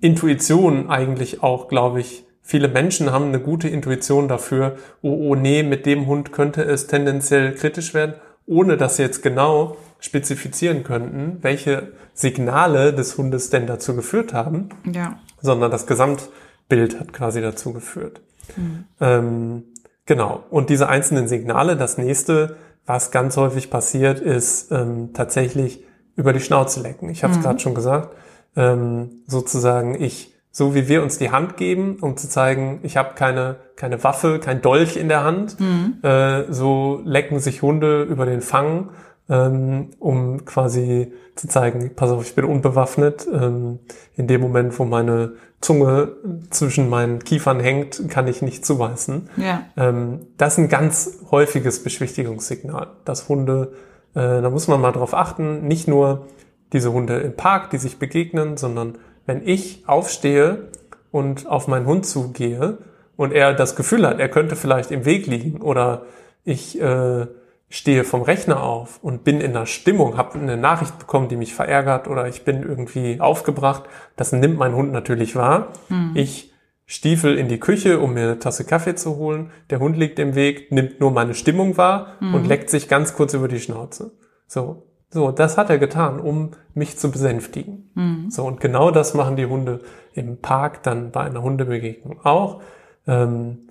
[0.00, 5.62] Intuition eigentlich auch, glaube ich, viele Menschen haben eine gute Intuition dafür, oh, oh nee,
[5.62, 8.14] mit dem Hund könnte es tendenziell kritisch werden,
[8.46, 14.70] ohne dass sie jetzt genau spezifizieren könnten, welche Signale des Hundes denn dazu geführt haben,
[14.90, 15.18] ja.
[15.40, 18.22] sondern das Gesamtbild hat quasi dazu geführt.
[18.56, 18.84] Mhm.
[19.00, 19.62] Ähm,
[20.06, 20.44] genau.
[20.50, 22.56] Und diese einzelnen Signale, das nächste,
[22.88, 25.84] was ganz häufig passiert, ist ähm, tatsächlich
[26.16, 27.08] über die Schnauze lecken.
[27.10, 27.42] Ich habe es mhm.
[27.42, 28.16] gerade schon gesagt.
[28.56, 33.14] Ähm, sozusagen, ich, so wie wir uns die Hand geben, um zu zeigen, ich habe
[33.14, 35.98] keine, keine Waffe, kein Dolch in der Hand, mhm.
[36.02, 38.88] äh, so lecken sich Hunde über den Fang
[39.28, 43.26] ähm, um quasi zu zeigen, pass auf, ich bin unbewaffnet.
[43.32, 43.80] Ähm,
[44.16, 46.12] in dem Moment, wo meine Zunge
[46.50, 49.28] zwischen meinen Kiefern hängt, kann ich nicht zuweisen.
[49.36, 49.64] Ja.
[49.76, 53.72] Ähm, das ist ein ganz häufiges Beschwichtigungssignal, dass Hunde,
[54.14, 56.26] äh, da muss man mal drauf achten, nicht nur
[56.72, 60.68] diese Hunde im Park, die sich begegnen, sondern wenn ich aufstehe
[61.10, 62.78] und auf meinen Hund zugehe
[63.16, 66.02] und er das Gefühl hat, er könnte vielleicht im Weg liegen oder
[66.44, 67.26] ich äh,
[67.70, 71.54] stehe vom Rechner auf und bin in der Stimmung, habe eine Nachricht bekommen, die mich
[71.54, 73.84] verärgert oder ich bin irgendwie aufgebracht,
[74.16, 75.68] das nimmt mein Hund natürlich wahr.
[75.88, 76.12] Mhm.
[76.14, 76.52] Ich
[76.86, 79.50] stiefel in die Küche, um mir eine Tasse Kaffee zu holen.
[79.68, 82.34] Der Hund liegt im Weg, nimmt nur meine Stimmung wahr mhm.
[82.34, 84.12] und leckt sich ganz kurz über die Schnauze.
[84.46, 87.90] So, so, das hat er getan, um mich zu besänftigen.
[87.94, 88.30] Mhm.
[88.30, 89.80] So, und genau das machen die Hunde
[90.14, 92.62] im Park dann bei einer Hundebegegnung auch.
[93.06, 93.68] Ähm,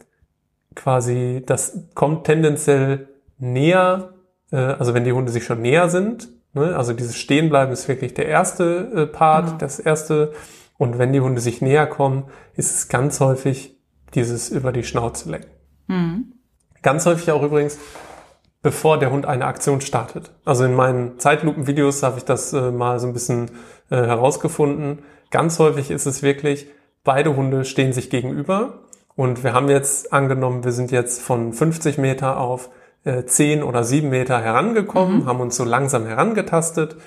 [0.76, 4.14] quasi, das kommt tendenziell näher,
[4.52, 8.14] äh, also wenn die Hunde sich schon näher sind, ne, also dieses Stehenbleiben ist wirklich
[8.14, 9.58] der erste äh, Part, genau.
[9.58, 10.34] das erste.
[10.78, 13.78] Und wenn die Hunde sich näher kommen, ist es ganz häufig
[14.14, 15.50] dieses über die Schnauze lecken.
[15.88, 16.34] Mhm.
[16.82, 17.78] Ganz häufig auch übrigens,
[18.62, 20.32] bevor der Hund eine Aktion startet.
[20.46, 23.52] Also in meinen Zeitlupenvideos habe ich das äh, mal so ein bisschen
[23.90, 25.00] äh, herausgefunden.
[25.32, 26.68] Ganz häufig ist es wirklich,
[27.04, 28.80] beide Hunde stehen sich gegenüber
[29.16, 32.70] und wir haben jetzt angenommen, wir sind jetzt von 50 Meter auf
[33.26, 35.26] zehn oder sieben Meter herangekommen, mhm.
[35.26, 36.98] haben uns so langsam herangetastet,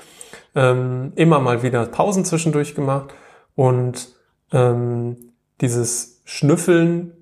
[0.54, 3.14] ähm, immer mal wieder Pausen zwischendurch gemacht
[3.54, 4.14] und
[4.52, 5.16] ähm,
[5.60, 7.12] dieses Schnüffeln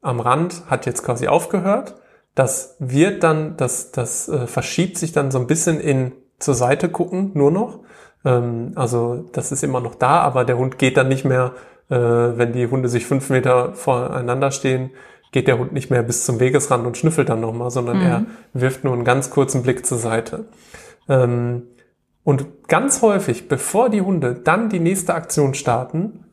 [0.00, 1.96] am Rand hat jetzt quasi aufgehört.
[2.34, 6.88] Das wird dann, das, das äh, verschiebt sich dann so ein bisschen in zur Seite
[6.88, 7.80] gucken, nur noch.
[8.24, 11.54] Ähm, also das ist immer noch da, aber der Hund geht dann nicht mehr,
[11.90, 14.90] äh, wenn die Hunde sich fünf Meter voreinander stehen,
[15.32, 18.06] geht der Hund nicht mehr bis zum Wegesrand und schnüffelt dann nochmal, sondern mhm.
[18.06, 20.46] er wirft nur einen ganz kurzen Blick zur Seite.
[21.08, 21.62] Ähm,
[22.24, 26.24] und ganz häufig, bevor die Hunde dann die nächste Aktion starten,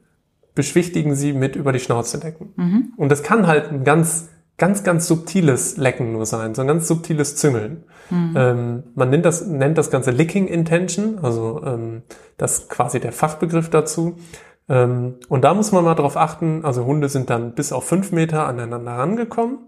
[0.54, 2.54] beschwichtigen sie mit über die Schnauze lecken.
[2.56, 2.94] Mhm.
[2.98, 6.88] Und das kann halt ein ganz, ganz, ganz subtiles Lecken nur sein, so ein ganz
[6.88, 7.84] subtiles Züngeln.
[8.10, 8.34] Mhm.
[8.36, 12.04] Ähm, man nennt das, nennt das Ganze Licking Intention, also ähm,
[12.38, 14.18] das ist quasi der Fachbegriff dazu.
[14.67, 18.12] Ähm, und da muss man mal drauf achten, also Hunde sind dann bis auf fünf
[18.12, 19.60] Meter aneinander rangekommen.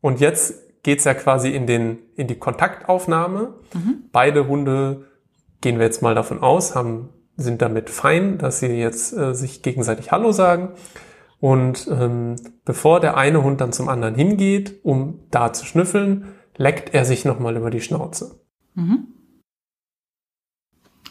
[0.00, 3.54] Und jetzt geht's ja quasi in, den, in die Kontaktaufnahme.
[3.74, 4.04] Mhm.
[4.12, 5.06] Beide Hunde,
[5.60, 9.62] gehen wir jetzt mal davon aus, haben, sind damit fein, dass sie jetzt äh, sich
[9.62, 10.70] gegenseitig Hallo sagen.
[11.38, 16.94] Und ähm, bevor der eine Hund dann zum anderen hingeht, um da zu schnüffeln, leckt
[16.94, 18.40] er sich nochmal über die Schnauze.
[18.74, 19.08] Mhm.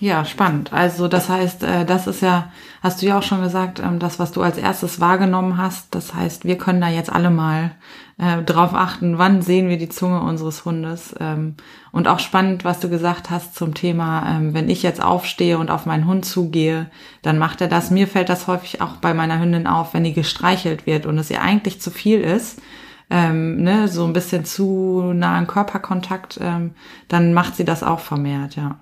[0.01, 0.71] Ja, spannend.
[0.71, 4.17] Also das heißt, äh, das ist ja, hast du ja auch schon gesagt, ähm, das,
[4.17, 5.93] was du als erstes wahrgenommen hast.
[5.93, 7.71] Das heißt, wir können da jetzt alle mal
[8.17, 11.13] äh, drauf achten, wann sehen wir die Zunge unseres Hundes.
[11.19, 11.55] Ähm,
[11.91, 15.69] und auch spannend, was du gesagt hast zum Thema, ähm, wenn ich jetzt aufstehe und
[15.69, 16.89] auf meinen Hund zugehe,
[17.21, 17.91] dann macht er das.
[17.91, 21.29] Mir fällt das häufig auch bei meiner Hündin auf, wenn die gestreichelt wird und es
[21.29, 22.61] ihr eigentlich zu viel ist.
[23.09, 26.75] Ähm, ne, so ein bisschen zu nahen Körperkontakt, ähm,
[27.09, 28.79] dann macht sie das auch vermehrt, ja.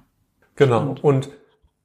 [0.58, 0.80] Genau.
[0.80, 1.04] Spannend.
[1.04, 1.30] Und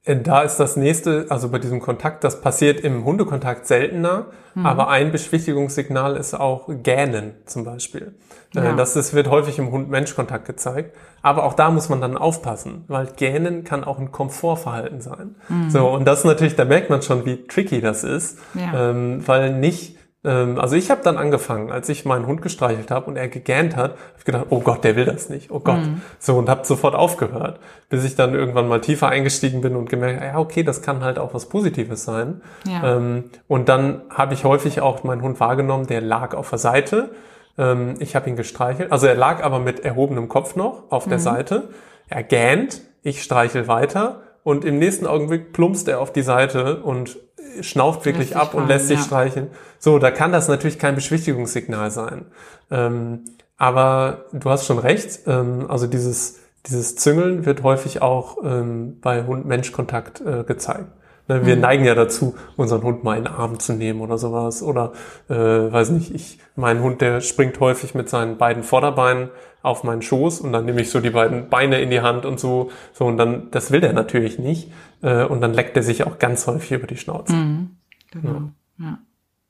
[0.04, 4.66] äh, da ist das nächste, also bei diesem Kontakt, das passiert im Hundekontakt seltener, mhm.
[4.66, 8.16] aber ein Beschwichtigungssignal ist auch Gähnen zum Beispiel.
[8.56, 8.72] Äh, ja.
[8.72, 10.96] Das, das wird häufig im Hund-Mensch-Kontakt gezeigt.
[11.22, 15.36] Aber auch da muss man dann aufpassen, weil Gähnen kann auch ein Komfortverhalten sein.
[15.48, 15.70] Mhm.
[15.70, 18.90] So, und das natürlich, da merkt man schon, wie tricky das ist, ja.
[18.90, 23.16] ähm, weil nicht also ich habe dann angefangen, als ich meinen Hund gestreichelt habe und
[23.16, 25.80] er gegähnt hat, habe ich gedacht, oh Gott, der will das nicht, oh Gott.
[25.80, 26.00] Mhm.
[26.20, 27.58] So und habe sofort aufgehört,
[27.88, 31.18] bis ich dann irgendwann mal tiefer eingestiegen bin und gemerkt, ja okay, das kann halt
[31.18, 32.40] auch was Positives sein.
[32.68, 32.96] Ja.
[32.96, 37.10] Ähm, und dann habe ich häufig auch meinen Hund wahrgenommen, der lag auf der Seite.
[37.58, 41.18] Ähm, ich habe ihn gestreichelt, also er lag aber mit erhobenem Kopf noch auf der
[41.18, 41.22] mhm.
[41.22, 41.68] Seite.
[42.08, 47.18] Er gähnt, ich streichel weiter und im nächsten Augenblick plumpst er auf die Seite und
[47.60, 49.04] schnauft wirklich ab und lässt sich ja.
[49.04, 49.50] streicheln.
[49.78, 52.26] So, da kann das natürlich kein Beschwichtigungssignal sein.
[52.70, 53.24] Ähm,
[53.56, 59.24] aber du hast schon recht, ähm, also dieses, dieses Züngeln wird häufig auch ähm, bei
[59.24, 60.90] Hund-Mensch-Kontakt äh, gezeigt.
[61.28, 61.62] Ne, wir mhm.
[61.62, 64.62] neigen ja dazu, unseren Hund mal in den Arm zu nehmen oder sowas.
[64.62, 64.92] Oder,
[65.28, 69.30] äh, weiß nicht, ich, mein Hund, der springt häufig mit seinen beiden Vorderbeinen
[69.62, 72.40] auf meinen Schoß und dann nehme ich so die beiden Beine in die Hand und
[72.40, 72.70] so.
[72.92, 74.72] So, und dann, das will der natürlich nicht.
[75.02, 77.34] Äh, und dann leckt er sich auch ganz häufig über die Schnauze.
[77.34, 77.76] Mhm.
[78.10, 78.50] Genau.
[78.78, 78.98] Ja.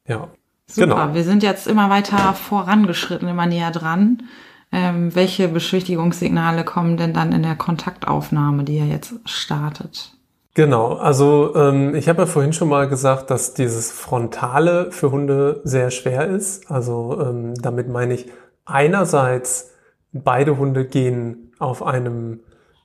[0.07, 0.29] ja.
[0.67, 1.15] Super, genau.
[1.15, 4.23] wir sind jetzt immer weiter vorangeschritten, immer näher dran.
[4.71, 10.17] Ähm, welche Beschwichtigungssignale kommen denn dann in der Kontaktaufnahme, die ihr jetzt startet?
[10.55, 15.63] Genau, also ähm, ich habe ja vorhin schon mal gesagt, dass dieses Frontale für Hunde
[15.65, 16.71] sehr schwer ist.
[16.71, 18.31] Also ähm, damit meine ich
[18.67, 19.71] einerseits,
[20.13, 22.41] beide Hunde gehen auf einem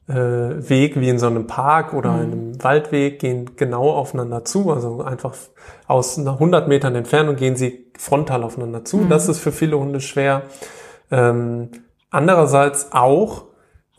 [0.07, 2.19] äh, Weg wie in so einem Park oder mhm.
[2.19, 4.71] einem Waldweg, gehen genau aufeinander zu.
[4.71, 5.35] Also einfach
[5.87, 8.97] aus 100 Metern Entfernung gehen sie frontal aufeinander zu.
[8.97, 9.09] Mhm.
[9.09, 10.43] Das ist für viele Hunde schwer.
[11.11, 11.69] Ähm,
[12.11, 13.46] andererseits auch,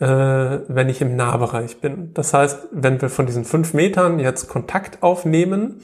[0.01, 2.15] äh, wenn ich im Nahbereich bin.
[2.15, 5.81] Das heißt, wenn wir von diesen fünf Metern jetzt Kontakt aufnehmen,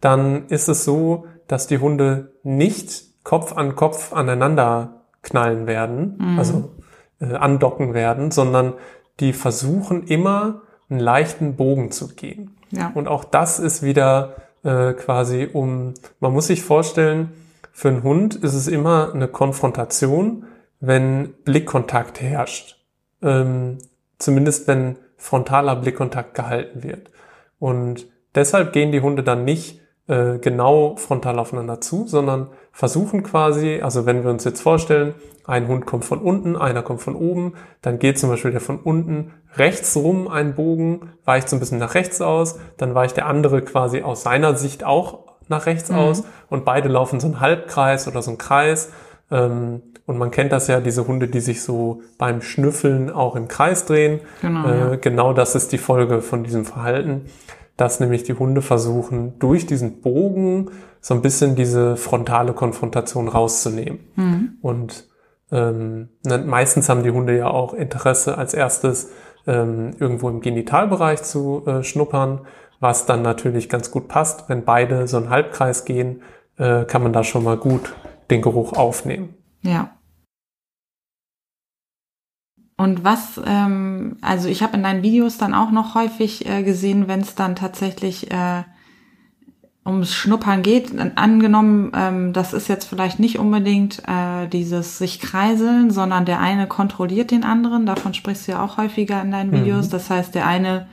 [0.00, 6.38] dann ist es so, dass die Hunde nicht Kopf an Kopf aneinander knallen werden, mhm.
[6.38, 6.70] also
[7.20, 8.74] äh, andocken werden, sondern
[9.20, 12.56] die versuchen immer einen leichten Bogen zu gehen.
[12.70, 12.92] Ja.
[12.94, 17.32] Und auch das ist wieder äh, quasi um, man muss sich vorstellen,
[17.72, 20.44] für einen Hund ist es immer eine Konfrontation,
[20.80, 22.77] wenn Blickkontakt herrscht
[23.22, 23.78] ähm,
[24.18, 27.10] zumindest wenn frontaler Blickkontakt gehalten wird.
[27.58, 33.80] Und deshalb gehen die Hunde dann nicht äh, genau frontal aufeinander zu, sondern versuchen quasi,
[33.82, 37.54] also wenn wir uns jetzt vorstellen, ein Hund kommt von unten, einer kommt von oben,
[37.82, 41.78] dann geht zum Beispiel der von unten rechts rum einen Bogen, weicht so ein bisschen
[41.78, 45.96] nach rechts aus, dann weicht der andere quasi aus seiner Sicht auch nach rechts mhm.
[45.96, 48.92] aus und beide laufen so einen Halbkreis oder so einen Kreis.
[49.30, 53.46] Ähm, und man kennt das ja, diese Hunde, die sich so beim Schnüffeln auch im
[53.46, 54.20] Kreis drehen.
[54.40, 54.96] Genau, äh, ja.
[54.96, 57.26] genau das ist die Folge von diesem Verhalten,
[57.76, 64.00] dass nämlich die Hunde versuchen, durch diesen Bogen so ein bisschen diese frontale Konfrontation rauszunehmen.
[64.16, 64.52] Mhm.
[64.62, 65.08] Und
[65.52, 66.08] ähm,
[66.46, 69.10] meistens haben die Hunde ja auch Interesse als erstes
[69.46, 72.40] ähm, irgendwo im Genitalbereich zu äh, schnuppern,
[72.80, 74.48] was dann natürlich ganz gut passt.
[74.48, 76.22] Wenn beide so einen Halbkreis gehen,
[76.58, 77.94] äh, kann man da schon mal gut
[78.30, 79.34] den Geruch aufnehmen.
[79.62, 79.98] Ja.
[82.76, 87.08] Und was, ähm, also ich habe in deinen Videos dann auch noch häufig äh, gesehen,
[87.08, 88.62] wenn es dann tatsächlich äh,
[89.84, 95.90] ums Schnuppern geht, angenommen, ähm, das ist jetzt vielleicht nicht unbedingt äh, dieses sich kreiseln,
[95.90, 99.86] sondern der eine kontrolliert den anderen, davon sprichst du ja auch häufiger in deinen Videos.
[99.86, 99.90] Mhm.
[99.90, 100.86] Das heißt, der eine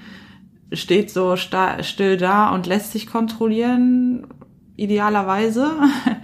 [0.72, 4.28] steht so still da und lässt sich kontrollieren,
[4.76, 5.72] idealerweise.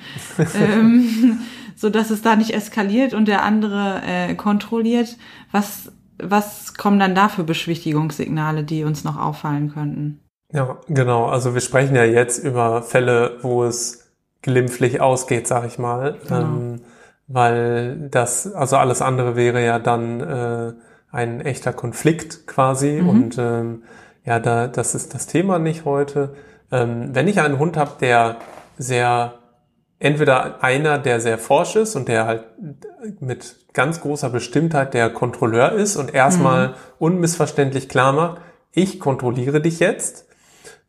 [0.55, 1.39] ähm,
[1.75, 5.17] so dass es da nicht eskaliert und der andere äh, kontrolliert.
[5.51, 10.19] Was, was kommen dann da für Beschwichtigungssignale, die uns noch auffallen könnten?
[10.53, 11.25] Ja, genau.
[11.25, 14.11] Also wir sprechen ja jetzt über Fälle, wo es
[14.43, 16.17] glimpflich ausgeht, sag ich mal.
[16.27, 16.41] Genau.
[16.41, 16.81] Ähm,
[17.27, 20.73] weil das, also alles andere wäre ja dann äh,
[21.11, 23.01] ein echter Konflikt quasi.
[23.01, 23.09] Mhm.
[23.09, 23.83] Und ähm,
[24.23, 26.35] ja, da, das ist das Thema nicht heute.
[26.71, 28.37] Ähm, wenn ich einen Hund habe, der
[28.77, 29.35] sehr
[30.01, 32.43] entweder einer, der sehr forsch ist und der halt
[33.19, 36.73] mit ganz großer Bestimmtheit der Kontrolleur ist und erstmal mhm.
[36.99, 38.41] unmissverständlich klar macht,
[38.73, 40.25] ich kontrolliere dich jetzt.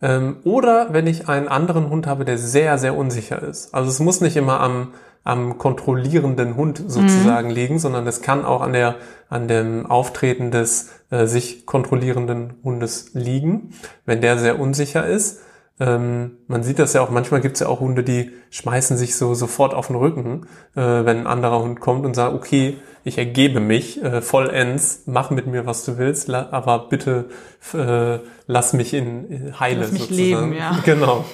[0.01, 3.75] Ähm, oder wenn ich einen anderen Hund habe, der sehr, sehr unsicher ist.
[3.75, 7.55] Also es muss nicht immer am, am kontrollierenden Hund sozusagen mhm.
[7.55, 8.97] liegen, sondern es kann auch an der,
[9.29, 13.75] an dem Auftreten des äh, sich kontrollierenden Hundes liegen,
[14.07, 15.41] wenn der sehr unsicher ist
[15.81, 19.17] ähm, man sieht das ja auch, manchmal gibt es ja auch Hunde, die schmeißen sich
[19.17, 23.19] so sofort auf den Rücken, äh, wenn ein anderer Hund kommt und sagt, okay, ich
[23.19, 27.27] ergebe mich äh, vollends, mach mit mir, was du willst, aber bitte
[27.75, 30.51] äh, lass mich in, in heile lass mich sozusagen.
[30.51, 30.79] leben, ja.
[30.85, 31.25] Genau.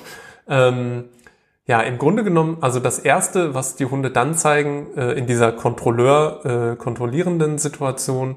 [0.48, 1.04] Ähm,
[1.66, 5.52] ja, im Grunde genommen, also das Erste, was die Hunde dann zeigen, äh, in dieser
[5.52, 8.36] Kontrolleur, äh, kontrollierenden Situation,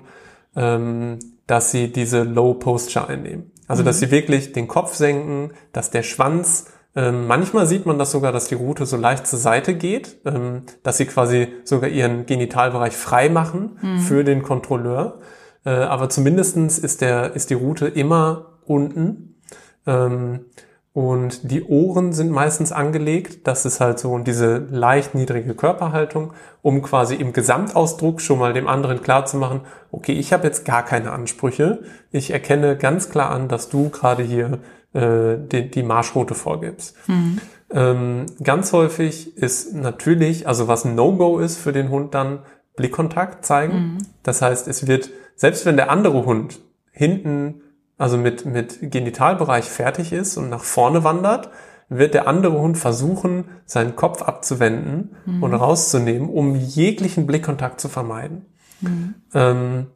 [0.56, 3.51] ähm, dass sie diese Low Posture einnehmen.
[3.68, 4.06] Also, dass mhm.
[4.06, 8.48] sie wirklich den Kopf senken, dass der Schwanz, ähm, manchmal sieht man das sogar, dass
[8.48, 13.30] die Rute so leicht zur Seite geht, ähm, dass sie quasi sogar ihren Genitalbereich frei
[13.30, 14.00] machen mhm.
[14.00, 15.20] für den Kontrolleur.
[15.66, 19.36] Äh, aber zumindestens ist der, ist die Rute immer unten.
[19.86, 20.46] Ähm,
[20.94, 23.48] und die Ohren sind meistens angelegt.
[23.48, 28.68] Das ist halt so diese leicht niedrige Körperhaltung, um quasi im Gesamtausdruck schon mal dem
[28.68, 29.62] anderen klar zu machen,
[29.92, 31.84] okay, ich habe jetzt gar keine Ansprüche.
[32.12, 34.60] Ich erkenne ganz klar an, dass du gerade hier
[34.94, 36.96] äh, die, die Marschroute vorgibst.
[37.08, 37.40] Mhm.
[37.74, 42.40] Ähm, ganz häufig ist natürlich, also was ein No-Go ist für den Hund dann,
[42.76, 43.76] Blickkontakt zeigen.
[43.76, 43.98] Mhm.
[44.24, 46.60] Das heißt, es wird, selbst wenn der andere Hund
[46.92, 47.62] hinten
[48.02, 51.52] also mit, mit Genitalbereich fertig ist und nach vorne wandert,
[51.88, 55.44] wird der andere Hund versuchen, seinen Kopf abzuwenden mhm.
[55.44, 58.48] und rauszunehmen, um jeglichen Blickkontakt zu vermeiden.
[58.82, 59.14] Mhm.
[59.36, 59.88] Ähm,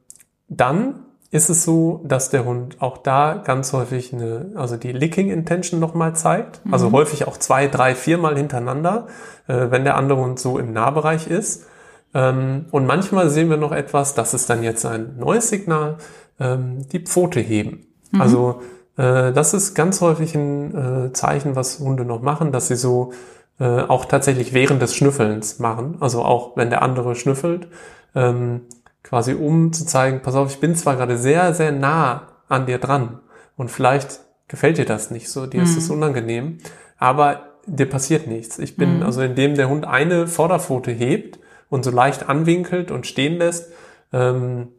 [0.50, 1.00] dann
[1.32, 5.80] ist es so, dass der Hund auch da ganz häufig eine, also die Licking Intention
[5.80, 6.64] nochmal zeigt.
[6.64, 6.74] Mhm.
[6.74, 9.08] Also häufig auch zwei, drei, viermal hintereinander,
[9.48, 11.66] äh, wenn der andere Hund so im Nahbereich ist.
[12.14, 15.98] Ähm, und manchmal sehen wir noch etwas, das ist dann jetzt ein neues Signal,
[16.40, 17.85] ähm, die Pfote heben.
[18.12, 18.22] Mhm.
[18.22, 18.62] Also
[18.98, 23.12] äh, das ist ganz häufig ein äh, Zeichen, was Hunde noch machen, dass sie so
[23.60, 25.98] äh, auch tatsächlich während des Schnüffelns machen.
[26.00, 27.68] Also auch wenn der andere schnüffelt,
[28.14, 28.62] ähm,
[29.04, 32.80] quasi um zu zeigen, pass auf, ich bin zwar gerade sehr, sehr nah an dir
[32.80, 33.20] dran
[33.56, 35.64] und vielleicht gefällt dir das nicht so, dir mhm.
[35.64, 36.58] ist es unangenehm,
[36.98, 38.60] aber dir passiert nichts.
[38.60, 39.04] Ich bin, mhm.
[39.04, 41.40] also indem der Hund eine Vorderpfote hebt
[41.70, 43.72] und so leicht anwinkelt und stehen lässt,
[44.14, 44.70] ähm,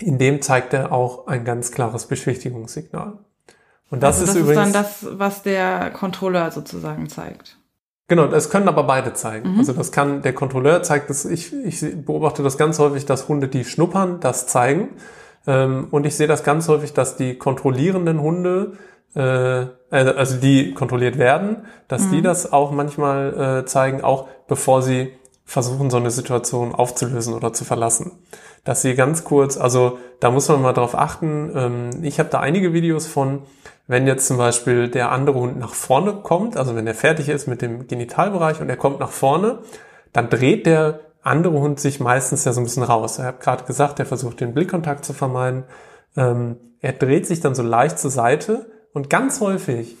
[0.00, 3.18] in dem zeigt er auch ein ganz klares Beschwichtigungssignal.
[3.90, 4.66] Und das, also das ist übrigens.
[4.66, 7.58] ist dann das, was der Kontrolleur sozusagen zeigt.
[8.08, 9.52] Genau, das können aber beide zeigen.
[9.52, 9.58] Mhm.
[9.60, 13.48] Also das kann, der Kontrolleur zeigt das, ich, ich beobachte das ganz häufig, dass Hunde,
[13.48, 14.90] die schnuppern, das zeigen.
[15.46, 18.72] Ähm, und ich sehe das ganz häufig, dass die kontrollierenden Hunde,
[19.14, 22.10] äh, also die kontrolliert werden, dass mhm.
[22.12, 25.12] die das auch manchmal äh, zeigen, auch bevor sie
[25.44, 28.12] versuchen, so eine Situation aufzulösen oder zu verlassen
[28.64, 31.52] dass sie ganz kurz, also da muss man mal drauf achten.
[31.54, 33.42] Ähm, ich habe da einige Videos von,
[33.86, 37.48] wenn jetzt zum Beispiel der andere Hund nach vorne kommt, also wenn er fertig ist
[37.48, 39.58] mit dem Genitalbereich und er kommt nach vorne,
[40.12, 43.18] dann dreht der andere Hund sich meistens ja so ein bisschen raus.
[43.18, 45.64] Er hat gerade gesagt, er versucht den Blickkontakt zu vermeiden.
[46.16, 49.96] Ähm, er dreht sich dann so leicht zur Seite und ganz häufig,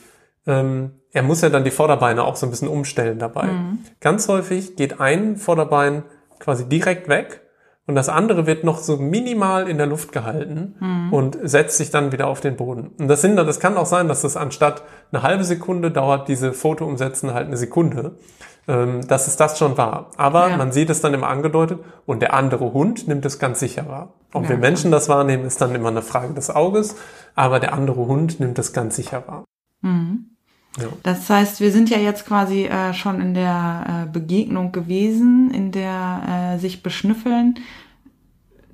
[0.46, 3.44] ähm, er muss ja dann die Vorderbeine auch so ein bisschen umstellen dabei.
[3.44, 3.78] Mhm.
[4.00, 6.04] Ganz häufig geht ein Vorderbein
[6.38, 7.42] quasi direkt weg
[7.86, 11.12] und das andere wird noch so minimal in der Luft gehalten mhm.
[11.12, 12.92] und setzt sich dann wieder auf den Boden.
[12.98, 16.52] Und das sind, das kann auch sein, dass das anstatt eine halbe Sekunde dauert diese
[16.52, 18.16] Foto umsetzen halt eine Sekunde.
[18.68, 20.12] Ähm, dass es das schon war.
[20.16, 20.56] Aber ja.
[20.56, 24.14] man sieht es dann immer angedeutet und der andere Hund nimmt es ganz sicher wahr.
[24.32, 26.94] Ob ja, wir Menschen das wahrnehmen, ist dann immer eine Frage des Auges,
[27.34, 29.42] aber der andere Hund nimmt es ganz sicher wahr.
[29.80, 30.31] Mhm.
[30.80, 30.88] Ja.
[31.02, 35.70] Das heißt, wir sind ja jetzt quasi äh, schon in der äh, Begegnung gewesen, in
[35.70, 37.58] der äh, sich beschnüffeln.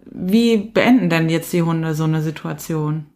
[0.05, 3.07] Wie beenden denn jetzt die Hunde so eine Situation?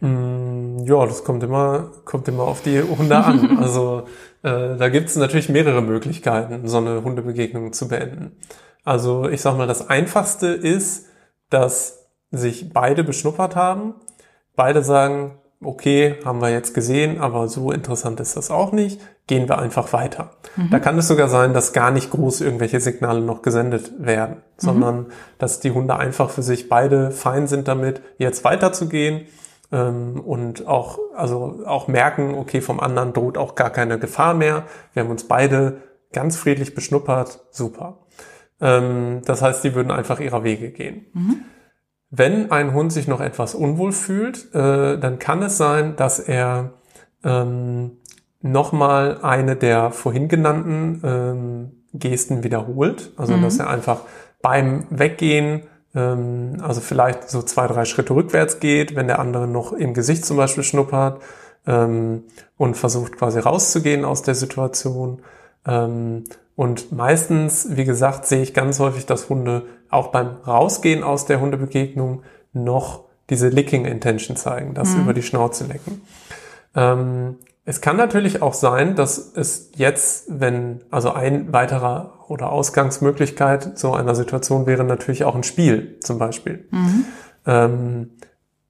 [0.00, 3.58] Mm, ja, das kommt immer, kommt immer auf die Hunde an.
[3.62, 4.04] also
[4.42, 8.36] äh, da gibt es natürlich mehrere Möglichkeiten, so eine Hundebegegnung zu beenden.
[8.84, 11.06] Also ich sag mal, das Einfachste ist,
[11.48, 13.94] dass sich beide beschnuppert haben,
[14.56, 19.48] beide sagen, okay, haben wir jetzt gesehen, aber so interessant ist das auch nicht, gehen
[19.48, 20.30] wir einfach weiter.
[20.56, 20.70] Mhm.
[20.70, 24.96] Da kann es sogar sein, dass gar nicht groß irgendwelche Signale noch gesendet werden, sondern
[24.96, 25.06] mhm.
[25.38, 29.26] dass die Hunde einfach für sich beide fein sind damit, jetzt weiterzugehen
[29.72, 34.64] ähm, und auch, also auch merken, okay, vom anderen droht auch gar keine Gefahr mehr.
[34.92, 37.98] Wir haben uns beide ganz friedlich beschnuppert, super.
[38.60, 41.06] Ähm, das heißt, die würden einfach ihrer Wege gehen.
[41.12, 41.36] Mhm.
[42.16, 46.74] Wenn ein Hund sich noch etwas unwohl fühlt, äh, dann kann es sein, dass er
[47.24, 47.92] ähm,
[48.40, 53.10] nochmal eine der vorhin genannten ähm, Gesten wiederholt.
[53.16, 53.42] Also mhm.
[53.42, 54.02] dass er einfach
[54.42, 59.72] beim Weggehen, ähm, also vielleicht so zwei, drei Schritte rückwärts geht, wenn der andere noch
[59.72, 61.20] im Gesicht zum Beispiel schnuppert
[61.66, 62.22] ähm,
[62.56, 65.20] und versucht quasi rauszugehen aus der Situation.
[65.66, 66.24] Ähm,
[66.56, 71.40] und meistens, wie gesagt, sehe ich ganz häufig, dass Hunde auch beim Rausgehen aus der
[71.40, 75.02] Hundebegegnung noch diese Licking Intention zeigen, das mhm.
[75.02, 76.02] über die Schnauze lecken.
[76.74, 83.78] Ähm, es kann natürlich auch sein, dass es jetzt, wenn, also ein weiterer oder Ausgangsmöglichkeit
[83.78, 86.68] so einer Situation wäre natürlich auch ein Spiel zum Beispiel.
[86.70, 87.04] Mhm.
[87.46, 88.10] Ähm,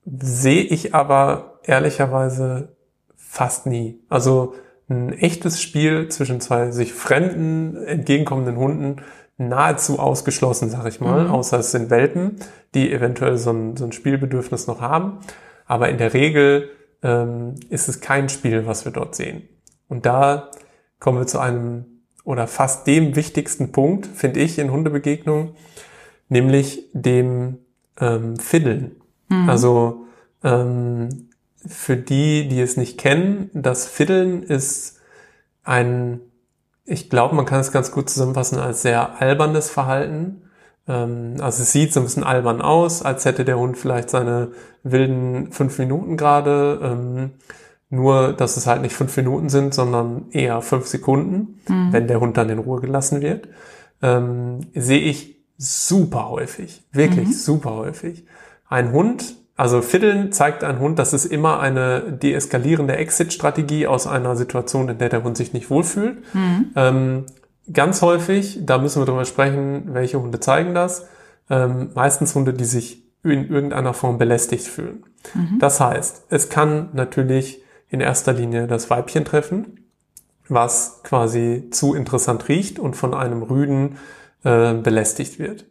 [0.05, 2.76] sehe ich aber ehrlicherweise
[3.16, 4.01] fast nie.
[4.09, 4.55] Also
[4.89, 8.97] ein echtes Spiel zwischen zwei sich fremden, entgegenkommenden Hunden
[9.37, 11.30] nahezu ausgeschlossen, sag ich mal, mhm.
[11.30, 12.37] außer es sind Welpen,
[12.74, 15.18] die eventuell so ein, so ein Spielbedürfnis noch haben.
[15.66, 16.70] Aber in der Regel
[17.03, 19.49] ähm, ist es kein Spiel, was wir dort sehen.
[19.89, 20.51] Und da
[21.01, 21.87] kommen wir zu einem
[22.24, 25.51] oder fast dem wichtigsten Punkt, finde ich, in Hundebegegnungen,
[26.28, 27.59] nämlich dem
[28.01, 28.97] ähm, Fiddeln.
[29.28, 29.51] Mhm.
[29.51, 30.07] Also
[30.43, 31.28] ähm,
[31.66, 35.00] für die, die es nicht kennen, das Fiddeln ist
[35.62, 36.20] ein,
[36.84, 40.42] ich glaube, man kann es ganz gut zusammenfassen als sehr albernes Verhalten.
[40.86, 44.52] Ähm, also es sieht so ein bisschen albern aus, als hätte der Hund vielleicht seine
[44.82, 46.80] wilden fünf Minuten gerade.
[46.82, 47.30] Ähm,
[47.90, 51.92] nur, dass es halt nicht fünf Minuten sind, sondern eher fünf Sekunden, mhm.
[51.92, 53.48] wenn der Hund dann in Ruhe gelassen wird.
[54.02, 57.32] Ähm, sehe ich super häufig, wirklich mhm.
[57.32, 58.26] super häufig.
[58.68, 64.34] Ein Hund, also Fiddeln zeigt ein Hund, dass es immer eine deeskalierende Exit-Strategie aus einer
[64.34, 66.18] Situation, in der der Hund sich nicht wohlfühlt.
[66.34, 66.70] Mhm.
[66.74, 67.26] Ähm,
[67.72, 71.07] ganz häufig, da müssen wir drüber sprechen, welche Hunde zeigen das.
[71.48, 75.05] Ähm, meistens Hunde, die sich in irgendeiner Form belästigt fühlen.
[75.34, 75.59] Mhm.
[75.61, 79.86] Das heißt, es kann natürlich in erster Linie das Weibchen treffen,
[80.48, 83.98] was quasi zu interessant riecht und von einem Rüden
[84.42, 85.66] äh, belästigt wird.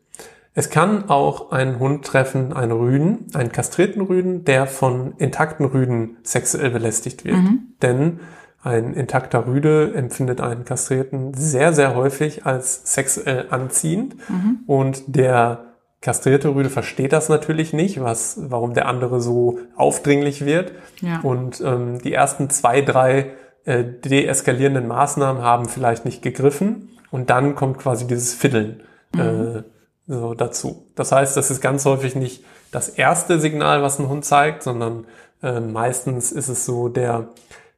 [0.56, 6.18] Es kann auch einen Hund treffen, einen Rüden, einen kastrierten Rüden, der von intakten Rüden
[6.24, 7.38] sexuell belästigt wird.
[7.38, 7.74] Mhm.
[7.82, 8.20] Denn
[8.62, 14.16] ein intakter Rüde empfindet einen kastrierten sehr, sehr häufig als sexuell anziehend.
[14.30, 14.60] Mhm.
[14.68, 20.72] Und der kastrierte Rüde versteht das natürlich nicht, was, warum der andere so aufdringlich wird.
[21.02, 21.20] Ja.
[21.22, 23.32] Und ähm, die ersten zwei, drei
[23.66, 26.90] äh, deeskalierenden Maßnahmen haben vielleicht nicht gegriffen.
[27.10, 28.82] Und dann kommt quasi dieses Fiddeln
[29.14, 29.20] mhm.
[29.20, 29.64] äh,
[30.08, 30.88] so dazu.
[30.96, 35.06] Das heißt, das ist ganz häufig nicht das erste Signal, was ein Hund zeigt, sondern
[35.42, 37.30] äh, meistens ist es so der,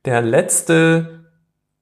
[0.05, 1.25] der letzte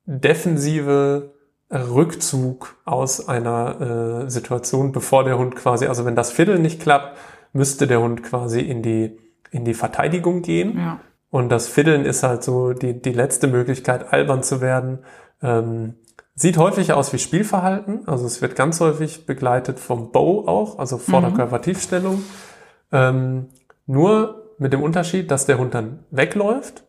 [0.05, 1.33] defensive
[1.71, 7.17] Rückzug aus einer äh, Situation, bevor der Hund quasi, also wenn das Fiddeln nicht klappt,
[7.53, 9.17] müsste der Hund quasi in die,
[9.51, 10.77] in die Verteidigung gehen.
[10.77, 10.99] Ja.
[11.29, 14.99] Und das Fiddeln ist halt so die, die letzte Möglichkeit, albern zu werden.
[15.41, 15.95] Ähm,
[16.35, 20.97] Sieht häufig aus wie Spielverhalten, also es wird ganz häufig begleitet vom Bow auch, also
[20.97, 22.15] Vorderkörpertiefstellung.
[22.15, 22.23] Mhm.
[22.91, 23.49] Ähm,
[23.85, 26.83] nur mit dem Unterschied, dass der Hund dann wegläuft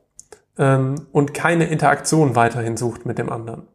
[0.57, 3.68] ähm, und keine Interaktion weiterhin sucht mit dem anderen.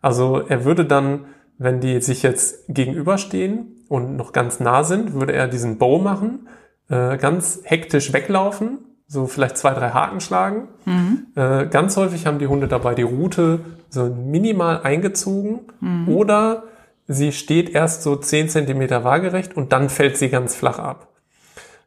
[0.00, 1.26] Also er würde dann,
[1.58, 6.48] wenn die sich jetzt gegenüberstehen und noch ganz nah sind, würde er diesen Bow machen,
[6.88, 8.78] äh, ganz hektisch weglaufen
[9.14, 10.68] so vielleicht zwei, drei Haken schlagen.
[10.84, 11.26] Mhm.
[11.36, 16.08] Äh, ganz häufig haben die Hunde dabei die Route so minimal eingezogen mhm.
[16.08, 16.64] oder
[17.06, 21.08] sie steht erst so zehn Zentimeter waagerecht und dann fällt sie ganz flach ab.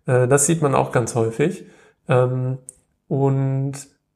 [0.05, 1.65] Äh, das sieht man auch ganz häufig.
[2.07, 2.59] Ähm,
[3.09, 3.73] und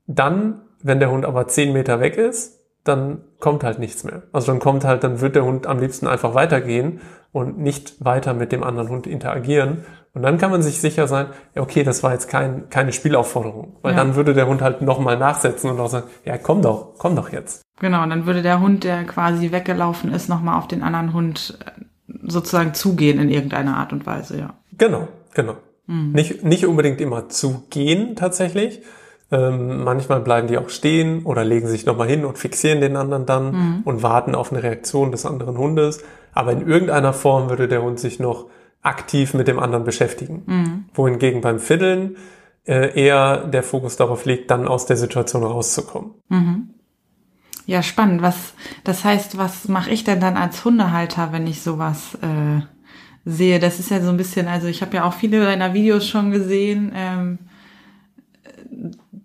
[0.07, 4.23] dann, wenn der Hund aber zehn Meter weg ist, dann kommt halt nichts mehr.
[4.31, 7.01] Also dann kommt halt, dann wird der Hund am liebsten einfach weitergehen
[7.33, 9.83] und nicht weiter mit dem anderen Hund interagieren.
[10.13, 13.77] Und dann kann man sich sicher sein, okay, das war jetzt kein, keine Spielaufforderung.
[13.81, 13.97] Weil ja.
[13.97, 17.31] dann würde der Hund halt nochmal nachsetzen und auch sagen, ja, komm doch, komm doch
[17.31, 17.61] jetzt.
[17.79, 21.57] Genau, und dann würde der Hund, der quasi weggelaufen ist, nochmal auf den anderen Hund
[21.65, 21.81] äh,
[22.23, 24.53] sozusagen zugehen in irgendeiner Art und Weise, ja.
[24.77, 25.55] Genau, genau.
[25.87, 26.11] Mhm.
[26.11, 28.81] Nicht, nicht unbedingt immer zugehen tatsächlich.
[29.31, 33.25] Ähm, manchmal bleiben die auch stehen oder legen sich nochmal hin und fixieren den anderen
[33.25, 33.81] dann mhm.
[33.85, 36.03] und warten auf eine Reaktion des anderen Hundes.
[36.33, 38.47] Aber in irgendeiner Form würde der Hund sich noch
[38.81, 40.43] aktiv mit dem anderen beschäftigen.
[40.45, 40.85] Mhm.
[40.93, 42.17] Wohingegen beim Fiddeln
[42.65, 46.11] äh, eher der Fokus darauf liegt, dann aus der Situation rauszukommen.
[46.29, 46.69] Mhm.
[47.65, 48.21] Ja, spannend.
[48.21, 48.53] Was
[48.83, 52.61] das heißt, was mache ich denn dann als Hundehalter, wenn ich sowas äh,
[53.23, 53.59] sehe?
[53.59, 56.31] Das ist ja so ein bisschen, also ich habe ja auch viele deiner Videos schon
[56.31, 56.91] gesehen.
[56.95, 57.39] Ähm,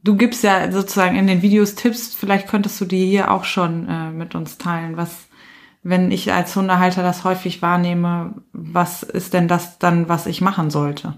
[0.02, 2.14] du gibst ja sozusagen in den Videos Tipps.
[2.14, 4.96] Vielleicht könntest du die hier auch schon äh, mit uns teilen.
[4.96, 5.25] Was
[5.88, 10.70] wenn ich als Hundehalter das häufig wahrnehme, was ist denn das dann, was ich machen
[10.70, 11.14] sollte?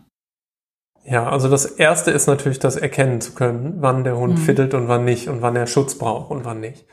[1.05, 4.43] Ja, also das erste ist natürlich, das erkennen zu können, wann der Hund mhm.
[4.43, 6.85] fiddelt und wann nicht und wann er Schutz braucht und wann nicht.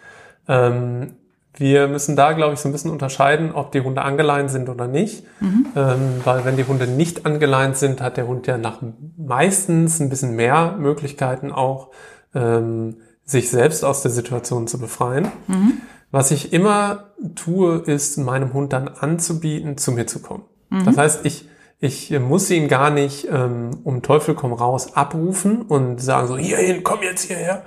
[0.47, 1.15] Ähm,
[1.53, 4.87] wir müssen da, glaube ich, so ein bisschen unterscheiden, ob die Hunde angeleint sind oder
[4.87, 5.25] nicht.
[5.41, 5.65] Mhm.
[5.75, 8.79] Ähm, weil wenn die Hunde nicht angeleint sind, hat der Hund ja nach
[9.17, 11.91] meistens ein bisschen mehr Möglichkeiten auch,
[12.33, 15.27] ähm, sich selbst aus der Situation zu befreien.
[15.47, 15.81] Mhm.
[16.15, 20.45] Was ich immer tue, ist meinem Hund dann anzubieten, zu mir zu kommen.
[20.69, 20.85] Mhm.
[20.85, 21.49] Das heißt, ich,
[21.81, 26.85] ich muss ihn gar nicht ähm, um Teufel komm raus abrufen und sagen so, hierhin,
[26.85, 27.63] komm jetzt hierher,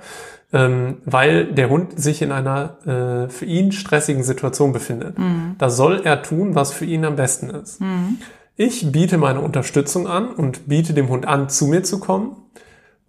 [0.51, 5.19] ähm, weil der Hund sich in einer äh, für ihn stressigen Situation befindet.
[5.19, 5.53] Mhm.
[5.59, 7.81] Da soll er tun, was für ihn am besten ist.
[7.81, 8.17] Mhm.
[8.55, 12.35] Ich biete meine Unterstützung an und biete dem Hund an, zu mir zu kommen.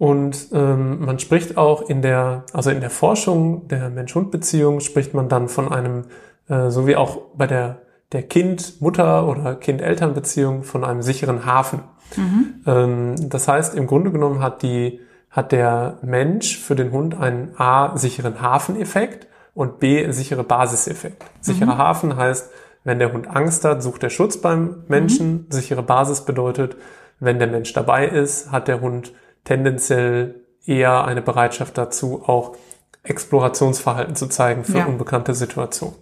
[0.01, 5.29] Und ähm, man spricht auch in der, also in der Forschung der Mensch-Hund-Beziehung spricht man
[5.29, 6.05] dann von einem,
[6.49, 7.83] äh, so wie auch bei der,
[8.13, 11.81] der Kind-Mutter- oder Kind-Eltern-Beziehung von einem sicheren Hafen.
[12.17, 12.55] Mhm.
[12.67, 17.51] Ähm, das heißt, im Grunde genommen hat die, hat der Mensch für den Hund einen
[17.59, 21.23] A, sicheren Hafeneffekt und B, sichere Basiseffekt.
[21.43, 21.79] Sicherer mhm.
[21.79, 22.51] Hafen heißt,
[22.85, 25.33] wenn der Hund Angst hat, sucht er Schutz beim Menschen.
[25.33, 25.47] Mhm.
[25.51, 26.77] Sichere Basis bedeutet,
[27.19, 29.13] wenn der Mensch dabei ist, hat der Hund
[29.45, 32.57] tendenziell eher eine Bereitschaft dazu, auch
[33.03, 34.87] Explorationsverhalten zu zeigen für ja.
[34.87, 35.97] unbekannte Situationen.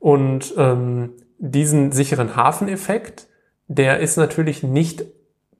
[0.00, 3.28] Und ähm, diesen sicheren Hafeneffekt,
[3.68, 5.04] der ist natürlich nicht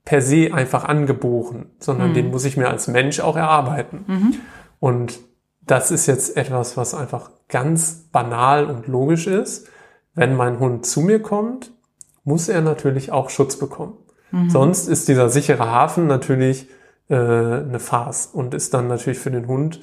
[0.04, 2.14] per se einfach angeboren, sondern mhm.
[2.14, 4.04] den muss ich mir als Mensch auch erarbeiten.
[4.06, 4.34] Mhm.
[4.80, 5.18] Und
[5.62, 9.68] das ist jetzt etwas, was einfach ganz banal und logisch ist.
[10.14, 11.72] Wenn mein Hund zu mir kommt,
[12.24, 13.94] muss er natürlich auch Schutz bekommen.
[14.30, 14.50] Mhm.
[14.50, 16.68] Sonst ist dieser sichere Hafen natürlich
[17.08, 19.80] äh, eine Farce und ist dann natürlich für den Hund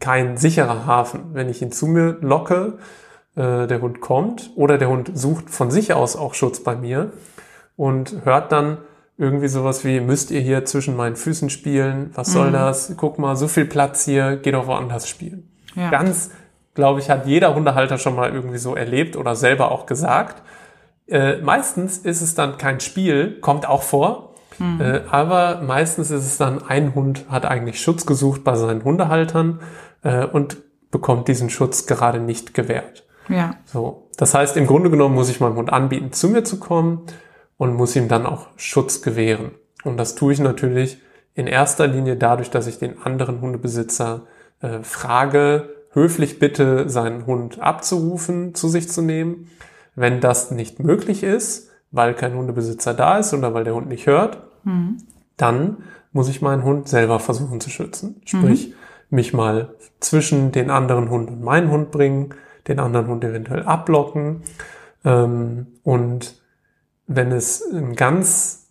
[0.00, 1.30] kein sicherer Hafen.
[1.32, 2.78] Wenn ich ihn zu mir locke,
[3.36, 7.12] äh, der Hund kommt oder der Hund sucht von sich aus auch Schutz bei mir
[7.76, 8.78] und hört dann
[9.18, 12.10] irgendwie sowas wie, müsst ihr hier zwischen meinen Füßen spielen?
[12.14, 12.54] Was soll mhm.
[12.54, 12.94] das?
[12.96, 15.48] Guck mal, so viel Platz hier, geh doch woanders spielen.
[15.74, 15.90] Ja.
[15.90, 16.30] Ganz,
[16.74, 20.42] glaube ich, hat jeder Hundehalter schon mal irgendwie so erlebt oder selber auch gesagt.
[21.06, 24.80] Äh, meistens ist es dann kein Spiel, kommt auch vor, mhm.
[24.80, 29.60] äh, aber meistens ist es dann, ein Hund hat eigentlich Schutz gesucht bei seinen Hundehaltern
[30.02, 30.58] äh, und
[30.90, 33.04] bekommt diesen Schutz gerade nicht gewährt.
[33.28, 33.56] Ja.
[33.64, 34.08] So.
[34.16, 37.06] Das heißt, im Grunde genommen muss ich meinem Hund anbieten, zu mir zu kommen
[37.56, 39.52] und muss ihm dann auch Schutz gewähren.
[39.84, 40.98] Und das tue ich natürlich
[41.34, 44.22] in erster Linie dadurch, dass ich den anderen Hundebesitzer
[44.60, 49.50] äh, frage, höflich bitte, seinen Hund abzurufen, zu sich zu nehmen.
[49.94, 54.06] Wenn das nicht möglich ist, weil kein Hundebesitzer da ist oder weil der Hund nicht
[54.06, 54.96] hört, mhm.
[55.36, 55.76] dann
[56.12, 58.20] muss ich meinen Hund selber versuchen zu schützen.
[58.24, 58.74] Sprich, mhm.
[59.10, 62.34] mich mal zwischen den anderen Hund und meinen Hund bringen,
[62.66, 64.42] den anderen Hund eventuell abblocken.
[65.04, 66.40] Ähm, und
[67.06, 68.70] wenn es ein ganz,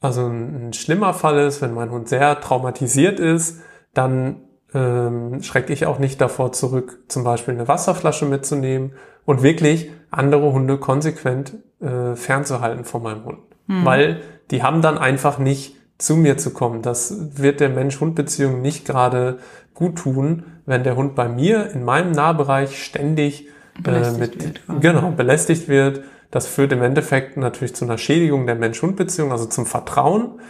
[0.00, 3.60] also ein, ein, schlimmer Fall ist, wenn mein Hund sehr traumatisiert ist,
[3.94, 4.42] dann
[4.74, 8.92] ähm, schrecke ich auch nicht davor zurück, zum Beispiel eine Wasserflasche mitzunehmen
[9.24, 13.38] und wirklich andere Hunde konsequent äh, fernzuhalten von meinem Hund.
[13.66, 13.84] Mhm.
[13.84, 16.82] Weil die haben dann einfach nicht zu mir zu kommen.
[16.82, 19.38] Das wird der Mensch-Hund-Beziehung nicht gerade
[19.74, 23.48] gut tun, wenn der Hund bei mir in meinem Nahbereich ständig
[23.86, 26.02] äh, mit, wird, genau, belästigt wird.
[26.30, 30.40] Das führt im Endeffekt natürlich zu einer Schädigung der Mensch-Hund-Beziehung, also zum Vertrauen.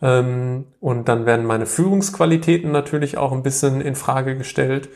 [0.00, 4.88] Ähm, und dann werden meine Führungsqualitäten natürlich auch ein bisschen in Frage gestellt.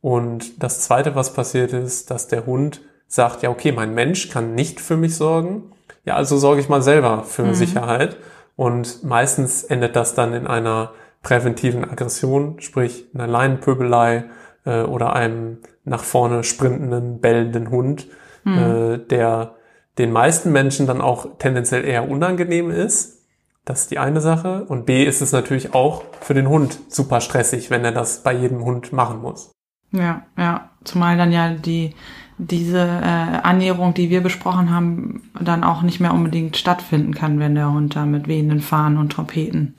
[0.00, 4.54] Und das zweite, was passiert ist, dass der Hund sagt, ja, okay, mein Mensch kann
[4.54, 5.72] nicht für mich sorgen.
[6.04, 7.54] Ja, also sorge ich mal selber für mhm.
[7.54, 8.16] Sicherheit.
[8.56, 10.92] Und meistens endet das dann in einer
[11.22, 14.24] präventiven Aggression, sprich einer Leinenpöbelei
[14.64, 18.06] äh, oder einem nach vorne sprintenden, bellenden Hund,
[18.44, 18.58] mhm.
[18.58, 19.56] äh, der
[19.98, 23.24] den meisten Menschen dann auch tendenziell eher unangenehm ist.
[23.64, 24.64] Das ist die eine Sache.
[24.68, 28.32] Und B ist es natürlich auch für den Hund super stressig, wenn er das bei
[28.32, 29.55] jedem Hund machen muss.
[29.92, 30.70] Ja, ja.
[30.84, 31.94] Zumal dann ja die
[32.38, 37.54] diese äh, Annäherung, die wir besprochen haben, dann auch nicht mehr unbedingt stattfinden kann, wenn
[37.54, 39.74] der Hund da mit wehenden Fahnen und Trompeten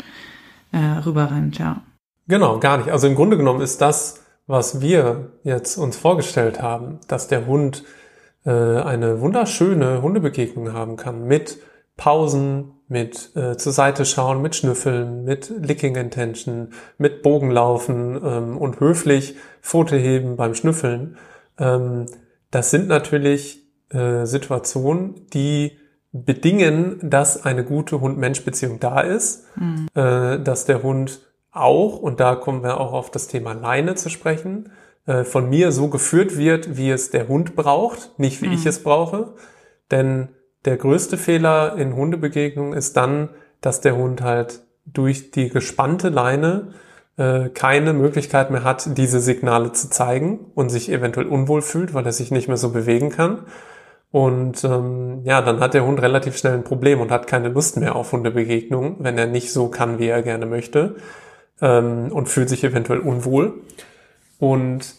[0.71, 1.81] äh, rüberrennt, ja.
[2.27, 2.89] Genau, gar nicht.
[2.89, 7.83] Also im Grunde genommen ist das, was wir jetzt uns vorgestellt haben, dass der Hund
[8.45, 11.59] äh, eine wunderschöne Hundebegegnung haben kann mit
[11.95, 18.79] Pausen, mit äh, zur Seite schauen, mit Schnüffeln, mit Licking Intention, mit Bogenlaufen ähm, und
[18.79, 21.17] höflich Foto heben beim Schnüffeln.
[21.59, 22.05] Ähm,
[22.49, 25.77] das sind natürlich äh, Situationen, die
[26.13, 29.87] bedingen, dass eine gute Hund-Mensch-Beziehung da ist, mhm.
[29.93, 31.21] äh, dass der Hund
[31.51, 34.71] auch, und da kommen wir auch auf das Thema Leine zu sprechen,
[35.05, 38.53] äh, von mir so geführt wird, wie es der Hund braucht, nicht wie mhm.
[38.53, 39.33] ich es brauche.
[39.91, 40.29] Denn
[40.67, 43.29] der größte Fehler in Hundebegegnungen ist dann,
[43.61, 46.73] dass der Hund halt durch die gespannte Leine
[47.17, 52.05] äh, keine Möglichkeit mehr hat, diese Signale zu zeigen und sich eventuell unwohl fühlt, weil
[52.05, 53.45] er sich nicht mehr so bewegen kann.
[54.11, 57.77] Und ähm, ja, dann hat der Hund relativ schnell ein Problem und hat keine Lust
[57.77, 60.95] mehr auf Hundebegegnungen, wenn er nicht so kann, wie er gerne möchte
[61.61, 63.53] ähm, und fühlt sich eventuell unwohl.
[64.37, 64.95] Und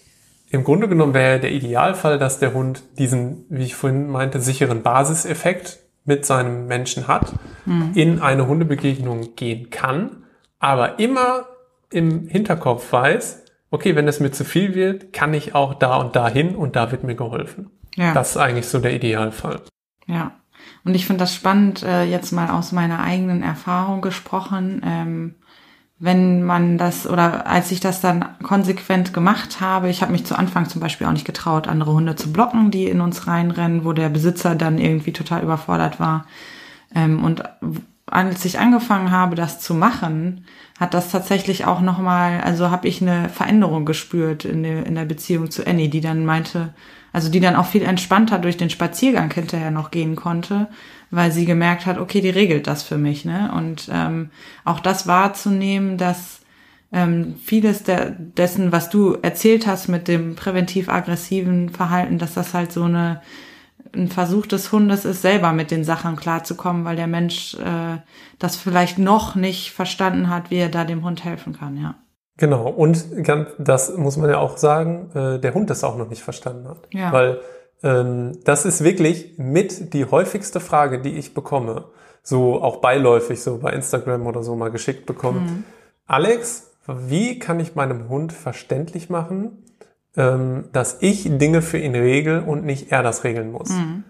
[0.50, 4.82] im Grunde genommen wäre der Idealfall, dass der Hund diesen, wie ich vorhin meinte, sicheren
[4.82, 7.34] Basiseffekt mit seinem Menschen hat,
[7.66, 7.92] mhm.
[7.94, 10.24] in eine Hundebegegnung gehen kann,
[10.58, 11.46] aber immer
[11.90, 16.16] im Hinterkopf weiß, okay, wenn es mir zu viel wird, kann ich auch da und
[16.16, 17.70] da hin und da wird mir geholfen.
[17.94, 18.14] Ja.
[18.14, 19.60] Das ist eigentlich so der Idealfall.
[20.06, 20.32] Ja.
[20.84, 24.82] Und ich finde das spannend, äh, jetzt mal aus meiner eigenen Erfahrung gesprochen.
[24.84, 25.34] Ähm,
[26.00, 30.38] wenn man das oder als ich das dann konsequent gemacht habe, ich habe mich zu
[30.38, 33.92] Anfang zum Beispiel auch nicht getraut, andere Hunde zu blocken, die in uns reinrennen, wo
[33.92, 36.26] der Besitzer dann irgendwie total überfordert war.
[36.94, 37.42] Ähm, und
[38.06, 40.44] als ich angefangen habe, das zu machen,
[40.78, 45.04] hat das tatsächlich auch nochmal, also habe ich eine Veränderung gespürt in der, in der
[45.04, 46.74] Beziehung zu Annie, die dann meinte,
[47.12, 50.68] also die dann auch viel entspannter durch den Spaziergang hinterher noch gehen konnte,
[51.10, 53.50] weil sie gemerkt hat, okay, die regelt das für mich, ne?
[53.56, 54.30] Und ähm,
[54.64, 56.40] auch das wahrzunehmen, dass
[56.92, 62.72] ähm, vieles der, dessen, was du erzählt hast mit dem präventiv-aggressiven Verhalten, dass das halt
[62.72, 63.20] so eine
[63.94, 67.98] ein Versuch des Hundes ist, selber mit den Sachen klarzukommen, weil der Mensch äh,
[68.38, 71.94] das vielleicht noch nicht verstanden hat, wie er da dem Hund helfen kann, ja.
[72.36, 73.04] Genau, und
[73.58, 76.86] das muss man ja auch sagen, äh, der Hund das auch noch nicht verstanden hat.
[76.92, 77.10] Ja.
[77.12, 77.40] Weil
[77.80, 81.86] das ist wirklich mit die häufigste Frage, die ich bekomme.
[82.22, 85.44] So auch beiläufig, so bei Instagram oder so mal geschickt bekommen.
[85.44, 85.64] Mhm.
[86.06, 89.64] Alex, wie kann ich meinem Hund verständlich machen,
[90.16, 93.70] ähm, dass ich Dinge für ihn regel und nicht er das regeln muss?
[93.70, 94.04] Mhm.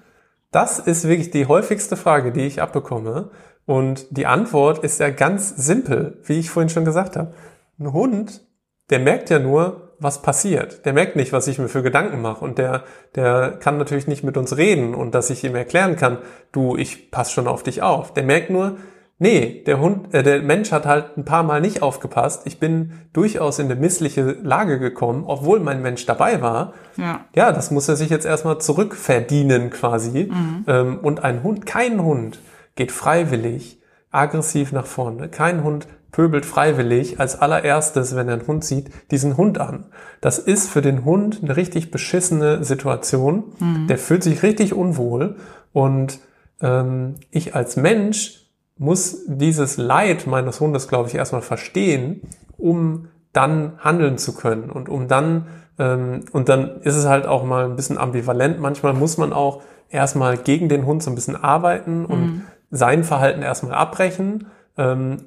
[0.50, 3.30] Das ist wirklich die häufigste Frage, die ich abbekomme.
[3.66, 7.34] Und die Antwort ist ja ganz simpel, wie ich vorhin schon gesagt habe.
[7.78, 8.40] Ein Hund,
[8.88, 10.84] der merkt ja nur, was passiert.
[10.84, 12.44] Der merkt nicht, was ich mir für Gedanken mache.
[12.44, 12.84] Und der,
[13.14, 16.18] der kann natürlich nicht mit uns reden und dass ich ihm erklären kann,
[16.52, 18.14] du, ich pass schon auf dich auf.
[18.14, 18.76] Der merkt nur,
[19.20, 22.42] Nee, der Hund, äh, der Mensch hat halt ein paar Mal nicht aufgepasst.
[22.44, 26.74] Ich bin durchaus in eine missliche Lage gekommen, obwohl mein Mensch dabei war.
[26.96, 30.30] Ja, ja das muss er sich jetzt erstmal zurückverdienen quasi.
[30.30, 30.64] Mhm.
[30.68, 32.38] Ähm, und ein Hund, kein Hund
[32.76, 33.82] geht freiwillig
[34.12, 35.28] aggressiv nach vorne.
[35.28, 39.86] Kein Hund pöbelt freiwillig als allererstes, wenn er einen Hund sieht, diesen Hund an.
[40.20, 43.52] Das ist für den Hund eine richtig beschissene Situation.
[43.58, 43.86] Mhm.
[43.88, 45.36] Der fühlt sich richtig unwohl.
[45.72, 46.20] Und
[46.60, 48.46] ähm, ich als Mensch
[48.78, 52.22] muss dieses Leid meines Hundes, glaube ich, erstmal verstehen,
[52.56, 55.46] um dann handeln zu können und um dann
[55.78, 58.60] ähm, und dann ist es halt auch mal ein bisschen ambivalent.
[58.60, 62.42] Manchmal muss man auch erstmal gegen den Hund so ein bisschen arbeiten und mhm.
[62.70, 64.46] sein Verhalten erstmal abbrechen,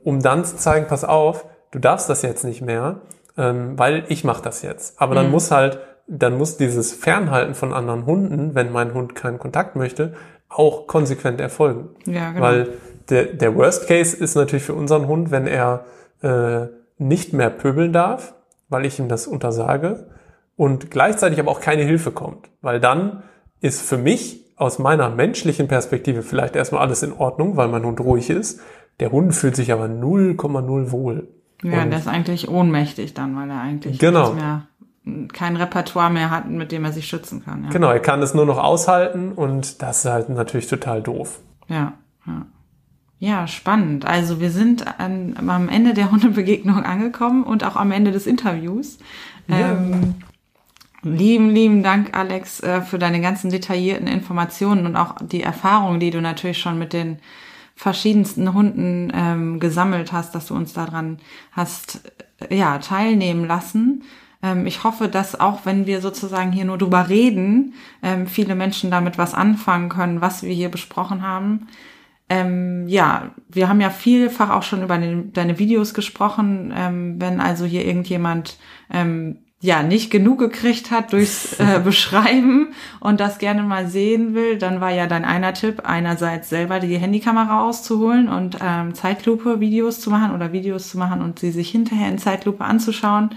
[0.03, 3.01] um dann zu zeigen, pass auf, du darfst das jetzt nicht mehr,
[3.37, 5.01] ähm, weil ich mache das jetzt.
[5.01, 5.31] Aber dann mhm.
[5.31, 10.13] muss halt, dann muss dieses Fernhalten von anderen Hunden, wenn mein Hund keinen Kontakt möchte,
[10.49, 11.89] auch konsequent erfolgen.
[12.05, 12.41] Ja, genau.
[12.43, 12.67] Weil
[13.09, 15.85] der, der Worst Case ist natürlich für unseren Hund, wenn er
[16.21, 18.33] äh, nicht mehr pöbeln darf,
[18.69, 20.07] weil ich ihm das untersage
[20.55, 22.49] und gleichzeitig aber auch keine Hilfe kommt.
[22.61, 23.23] Weil dann
[23.59, 27.99] ist für mich aus meiner menschlichen Perspektive vielleicht erstmal alles in Ordnung, weil mein Hund
[27.99, 28.61] ruhig ist.
[29.01, 31.27] Der Hund fühlt sich aber 0,0 wohl.
[31.63, 34.33] Ja, und der ist eigentlich ohnmächtig dann, weil er eigentlich genau.
[34.33, 34.67] mehr,
[35.33, 37.63] kein Repertoire mehr hat, mit dem er sich schützen kann.
[37.63, 37.69] Ja.
[37.71, 41.39] Genau, er kann es nur noch aushalten und das ist halt natürlich total doof.
[41.67, 41.93] Ja,
[42.27, 42.45] ja.
[43.17, 44.05] Ja, spannend.
[44.05, 48.99] Also wir sind an, am Ende der Hundebegegnung angekommen und auch am Ende des Interviews.
[49.47, 49.71] Ja.
[49.71, 50.15] Ähm,
[51.01, 56.11] lieben, lieben Dank, Alex, äh, für deine ganzen detaillierten Informationen und auch die Erfahrung, die
[56.11, 57.17] du natürlich schon mit den
[57.81, 61.17] verschiedensten Hunden ähm, gesammelt hast, dass du uns daran
[61.51, 64.03] hast äh, ja teilnehmen lassen.
[64.43, 67.73] Ähm, ich hoffe, dass auch wenn wir sozusagen hier nur drüber reden,
[68.03, 71.69] ähm, viele Menschen damit was anfangen können, was wir hier besprochen haben.
[72.29, 76.71] Ähm, ja, wir haben ja vielfach auch schon über den, deine Videos gesprochen.
[76.77, 78.59] Ähm, wenn also hier irgendjemand
[78.91, 84.57] ähm, ja nicht genug gekriegt hat durchs äh, Beschreiben und das gerne mal sehen will,
[84.57, 90.09] dann war ja dein einer Tipp, einerseits selber die Handykamera auszuholen und ähm, Zeitlupe-Videos zu
[90.09, 93.29] machen oder Videos zu machen und sie sich hinterher in Zeitlupe anzuschauen.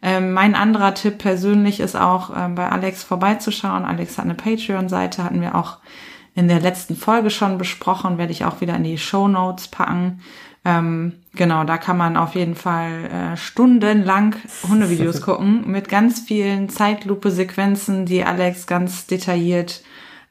[0.00, 3.84] Ähm, mein anderer Tipp persönlich ist auch ähm, bei Alex vorbeizuschauen.
[3.84, 5.78] Alex hat eine Patreon-Seite, hatten wir auch
[6.34, 10.20] in der letzten Folge schon besprochen, werde ich auch wieder in die Show Notes packen.
[10.68, 14.36] Ähm, genau, da kann man auf jeden Fall äh, stundenlang
[14.68, 19.82] Hundevideos gucken mit ganz vielen Zeitlupe-Sequenzen, die Alex ganz detailliert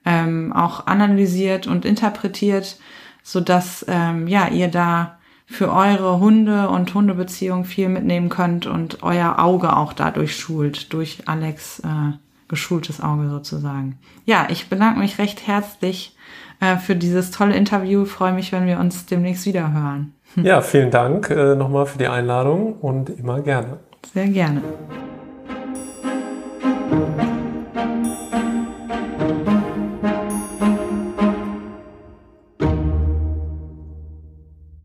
[0.05, 2.77] ähm, auch analysiert und interpretiert,
[3.23, 5.17] so dass ähm, ja ihr da
[5.47, 11.23] für eure Hunde und Hundebeziehung viel mitnehmen könnt und euer Auge auch dadurch schult durch
[11.25, 12.13] Alex äh,
[12.47, 13.97] geschultes Auge sozusagen.
[14.25, 16.15] Ja, ich bedanke mich recht herzlich
[16.59, 18.05] äh, für dieses tolle Interview.
[18.05, 20.13] freue mich, wenn wir uns demnächst wieder hören.
[20.43, 23.79] Ja, vielen Dank äh, nochmal für die Einladung und immer gerne.
[24.13, 24.61] Sehr gerne.